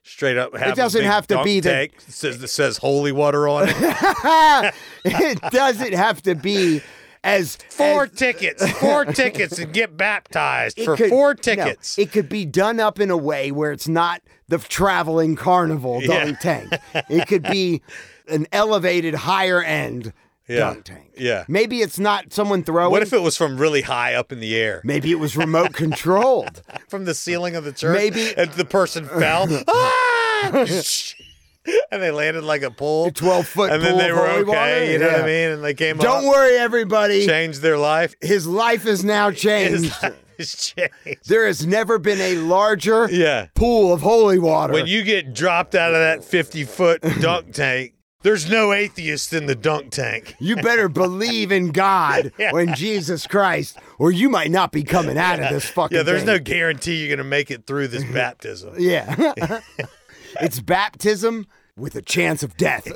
straight 0.04 0.36
up. 0.36 0.56
Have 0.56 0.72
a 0.72 0.76
doesn't 0.76 1.02
have 1.04 1.26
to 1.26 1.42
be 1.42 1.58
the- 1.60 1.90
says 2.06 2.38
that 2.38 2.48
says 2.48 2.76
holy 2.78 3.10
water 3.12 3.48
on 3.48 3.66
it. 3.68 3.74
it 5.04 5.40
doesn't 5.50 5.92
have 5.94 6.22
to 6.22 6.34
be 6.34 6.80
as 7.24 7.56
Four 7.70 8.04
as- 8.04 8.10
tickets, 8.12 8.70
four 8.78 9.06
tickets, 9.06 9.58
and 9.58 9.72
get 9.72 9.96
baptized 9.96 10.78
for 10.84 10.96
could- 10.96 11.08
four 11.10 11.30
no, 11.34 11.40
tickets. 11.40 11.98
it 11.98 12.12
could 12.12 12.28
be 12.28 12.44
done 12.44 12.78
up 12.80 13.00
in 13.00 13.10
a 13.10 13.16
way 13.16 13.50
where 13.50 13.72
it's 13.72 13.88
not 13.88 14.22
the 14.48 14.58
traveling 14.58 15.34
carnival 15.36 16.02
Yeah. 16.02 16.24
dunk 16.26 16.40
tank. 16.40 16.72
It 17.08 17.26
could 17.26 17.42
be 17.44 17.82
an 18.28 18.46
elevated 18.52 19.14
higher 19.14 19.62
end 19.62 20.12
Yeah. 20.48 20.59
dunk 20.59 20.85
tank. 20.85 21.11
Yeah. 21.16 21.44
Maybe 21.48 21.80
it's 21.80 21.98
not 21.98 22.33
someone 22.33 22.64
throwing. 22.64 22.90
what 22.90 23.02
if 23.02 23.12
it 23.12 23.22
was 23.22 23.37
from 23.37 23.57
really 23.57 23.83
high 23.83 24.14
up 24.14 24.30
in 24.33 24.40
the 24.40 24.54
air, 24.57 24.80
Maybe 24.85 25.11
it 25.11 25.18
was 25.18 25.37
remote 25.37 25.72
controlled. 25.85 26.62
from 26.88 27.04
the 27.07 27.14
ceiling 27.14 27.57
of 27.57 27.64
the 27.64 27.72
church? 27.72 27.96
Maybe- 27.96 28.35
and 28.37 28.50
the 28.52 28.64
person 28.64 29.07
fell. 29.07 29.46
Ah! 29.68 30.50
and 31.90 32.02
they 32.02 32.11
landed 32.11 32.44
like 32.44 32.62
a 32.62 32.70
pool. 32.70 33.07
A 33.07 33.11
12 33.12 33.46
foot 33.48 33.72
and 33.72 33.83
then 33.83 33.96
they 33.96 34.12
were 34.12 34.28
okay. 34.28 34.92
You 34.92 34.98
know 34.98 35.07
what 35.07 35.20
I 35.20 35.26
mean? 35.26 35.50
And 35.52 35.64
they 35.64 35.72
came 35.72 35.96
Don't 35.96 36.24
up, 36.24 36.30
worry, 36.30 36.57
everybody. 36.59 37.24
changed 37.26 37.62
their 37.62 37.78
life. 37.78 38.14
His 38.20 38.46
life 38.46 38.85
is 38.87 39.02
now 39.04 39.30
His 39.30 39.40
changed. 39.40 40.02
life 40.02 40.14
changed. 40.38 41.26
There 41.28 41.46
has 41.46 41.66
never 41.66 41.98
been 41.98 42.20
a 42.20 42.35
larger 42.37 43.09
Yeah. 43.11 43.46
pool 43.54 43.92
of 43.94 44.02
holy 44.02 44.38
water. 44.38 44.72
When 44.74 44.87
you 44.87 45.02
get 45.04 45.33
dropped 45.33 45.74
out 45.74 45.94
of 45.94 46.00
that 46.00 46.22
50 46.24 46.64
foot 46.64 47.00
dunk 47.20 47.52
tank, 47.54 47.93
there's 48.24 48.48
no 48.50 48.72
atheist 48.72 49.32
in 49.32 49.46
the 49.46 49.54
dunk 49.54 49.90
tank. 49.90 50.34
You 50.40 50.56
better 50.56 50.88
believe 50.88 51.52
in 51.52 51.70
God 51.70 52.32
Yeah. 52.38 52.50
or 52.52 52.60
in 52.60 52.74
Jesus 52.74 53.26
Christ, 53.26 53.78
or 53.98 54.10
you 54.10 54.28
might 54.28 54.50
not 54.50 54.72
be 54.72 54.82
coming 54.82 55.16
out 55.16 55.38
of 55.38 55.50
this 55.50 55.66
fucking 55.68 55.96
Yeah, 55.96 56.02
there's 56.02 56.24
no 56.24 56.38
guarantee 56.38 56.96
you're 56.96 57.08
going 57.08 57.18
to 57.18 57.24
make 57.24 57.50
it 57.50 57.66
through 57.66 57.88
this 57.88 58.02
baptism. 58.12 58.74
Yeah. 58.78 59.60
it's 60.40 60.58
baptism 60.60 61.46
with 61.76 61.94
a 61.94 62.02
chance 62.02 62.42
of 62.42 62.56
death. 62.56 62.88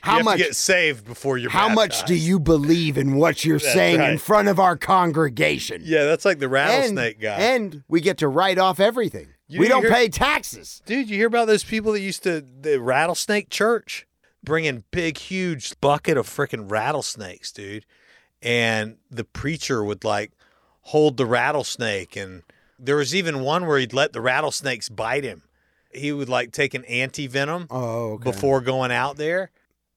how 0.00 0.22
much 0.22 0.38
get 0.38 0.56
saved 0.56 1.04
before 1.04 1.36
you're 1.36 1.50
how 1.50 1.68
much 1.68 2.04
do 2.04 2.14
you 2.14 2.40
believe 2.40 2.96
in 2.96 3.16
what 3.16 3.44
you're 3.44 3.58
saying 3.58 4.00
in 4.00 4.18
front 4.18 4.48
of 4.48 4.58
our 4.58 4.76
congregation? 4.76 5.82
Yeah, 5.84 6.04
that's 6.04 6.24
like 6.24 6.38
the 6.38 6.46
and, 6.46 6.52
rattlesnake 6.52 7.20
guy. 7.20 7.34
and 7.36 7.84
we 7.86 8.00
get 8.00 8.18
to 8.18 8.28
write 8.28 8.58
off 8.58 8.80
everything. 8.80 9.28
You 9.48 9.60
we 9.60 9.68
don't 9.68 9.82
hear- 9.82 9.90
pay 9.92 10.08
taxes. 10.08 10.82
Dude, 10.86 11.08
you 11.08 11.16
hear 11.16 11.26
about 11.26 11.46
those 11.46 11.64
people 11.64 11.92
that 11.92 12.00
used 12.00 12.22
to 12.24 12.40
the 12.60 12.80
rattlesnake 12.80 13.48
church 13.50 14.06
bringing 14.44 14.84
big 14.90 15.18
huge 15.18 15.78
bucket 15.80 16.16
of 16.16 16.26
freaking 16.28 16.70
rattlesnakes, 16.70 17.50
dude. 17.52 17.84
And 18.42 18.98
the 19.10 19.24
preacher 19.24 19.82
would 19.82 20.04
like 20.04 20.32
hold 20.82 21.16
the 21.16 21.26
rattlesnake 21.26 22.14
and 22.16 22.42
there 22.78 22.96
was 22.96 23.14
even 23.14 23.40
one 23.40 23.66
where 23.66 23.78
he'd 23.78 23.92
let 23.92 24.12
the 24.12 24.20
rattlesnakes 24.20 24.88
bite 24.88 25.24
him. 25.24 25.42
He 25.92 26.12
would 26.12 26.28
like 26.28 26.52
take 26.52 26.74
an 26.74 26.84
anti-venom 26.84 27.66
Oh, 27.70 28.12
okay. 28.12 28.24
before 28.30 28.60
going 28.60 28.92
out 28.92 29.16
there. 29.16 29.50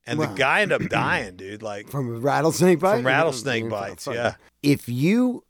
And 0.08 0.18
Wow. 0.18 0.28
the 0.28 0.34
guy 0.34 0.62
ended 0.62 0.82
up 0.82 0.90
dying, 0.90 1.36
dude. 1.36 1.62
Like 1.62 1.90
From 1.90 2.16
a 2.16 2.20
rattlesnake 2.20 2.80
bite? 2.80 2.96
from 2.98 3.06
rattlesnake 3.06 3.70
bites. 3.70 4.08
Yeah. 4.08 4.36
If 4.64 4.90
you 4.90 5.44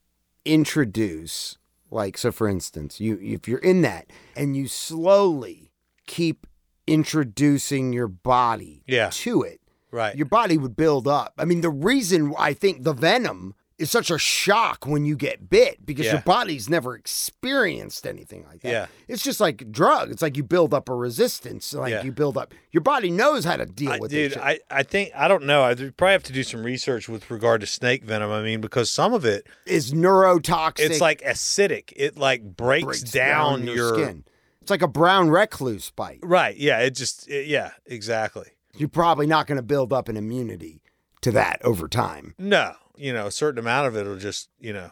introduce, 0.43 1.57
like, 1.91 2.17
so 2.17 2.31
for 2.31 2.47
instance, 2.47 2.99
you 2.99 3.19
if 3.21 3.47
you're 3.47 3.59
in 3.59 3.81
that 3.81 4.09
and 4.35 4.55
you 4.57 4.67
slowly 4.67 5.71
keep 6.07 6.47
introducing 6.87 7.93
your 7.93 8.07
body 8.07 8.83
Yeah. 8.87 9.09
to 9.11 9.41
it, 9.43 9.59
Right. 9.91 10.15
your 10.15 10.25
body 10.27 10.57
would 10.57 10.75
build 10.75 11.07
up. 11.07 11.33
I 11.37 11.45
mean, 11.45 11.61
the 11.61 11.69
reason 11.69 12.33
I 12.37 12.53
think 12.53 12.83
the 12.83 12.93
venom 12.93 13.55
is 13.81 13.91
such 13.91 14.09
a 14.11 14.17
shock 14.17 14.85
when 14.85 15.05
you 15.05 15.15
get 15.15 15.49
bit 15.49 15.85
because 15.85 16.05
Yeah. 16.05 16.13
your 16.13 16.21
body's 16.21 16.69
never 16.69 16.95
experienced 16.95 18.05
anything 18.05 18.45
like 18.49 18.61
that. 18.61 18.71
Yeah. 18.71 18.85
It's 19.07 19.23
just 19.23 19.39
like 19.39 19.71
drug. 19.71 20.11
It's 20.11 20.21
like 20.21 20.37
you 20.37 20.43
build 20.43 20.73
up 20.73 20.89
a 20.89 20.95
resistance. 20.95 21.73
Like 21.73 21.91
Yeah. 21.91 22.03
you 22.03 22.11
build 22.11 22.37
up 22.37 22.53
your 22.71 22.81
body 22.81 23.11
knows 23.11 23.43
how 23.45 23.57
to 23.57 23.65
deal 23.65 23.91
I, 23.93 23.99
with 23.99 24.11
dude. 24.11 24.37
I, 24.37 24.59
I 24.69 24.83
think 24.83 25.11
I 25.15 25.27
don't 25.27 25.43
know. 25.43 25.63
I 25.63 25.73
probably 25.75 26.11
have 26.13 26.23
to 26.23 26.33
do 26.33 26.43
some 26.43 26.63
research 26.63 27.09
with 27.09 27.29
regard 27.31 27.61
to 27.61 27.67
snake 27.67 28.03
venom. 28.03 28.31
I 28.31 28.41
mean, 28.41 28.61
because 28.61 28.89
some 28.89 29.13
of 29.13 29.25
it 29.25 29.47
is 29.65 29.93
neurotoxic. 29.93 30.79
it's 30.79 31.01
like 31.01 31.21
acidic. 31.21 31.91
It 31.95 32.17
like 32.17 32.43
breaks, 32.43 32.85
breaks 32.85 33.01
down, 33.01 33.63
your, 33.65 33.93
skin. 33.95 34.23
It's 34.61 34.69
like 34.71 34.81
a 34.81 34.87
brown 34.87 35.29
recluse 35.29 35.89
bite. 35.91 36.19
Right. 36.21 36.55
Yeah. 36.55 36.79
It 36.79 36.91
just. 36.91 37.27
it- 37.29 37.47
yeah. 37.47 37.71
Exactly. 37.85 38.47
You're 38.77 38.89
probably 38.89 39.27
not 39.27 39.47
going 39.47 39.57
to 39.57 39.61
build 39.63 39.91
up 39.91 40.07
an 40.07 40.15
immunity 40.15 40.81
to 41.21 41.31
that 41.31 41.59
over 41.63 41.87
time. 41.87 42.35
No. 42.39 42.73
You 42.97 43.13
know, 43.13 43.27
a 43.27 43.31
certain 43.31 43.59
amount 43.59 43.87
of 43.87 43.95
it 43.95 44.05
will 44.05 44.17
just 44.17 44.49
you 44.59 44.73
know 44.73 44.91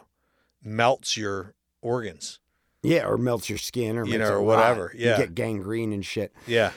melts 0.62 1.16
your 1.16 1.54
organs. 1.82 2.38
Yeah, 2.82 3.06
or 3.06 3.18
melts 3.18 3.50
your 3.50 3.58
skin 3.58 3.98
or 3.98 4.06
You 4.06 4.16
know, 4.18 4.30
or 4.32 4.38
rot. 4.38 4.44
whatever. 4.46 4.92
You 4.94 5.08
Yeah. 5.08 5.18
get 5.18 5.34
gangrene 5.34 5.92
and 5.92 6.04
shit. 6.04 6.32
Yeah. 6.46 6.72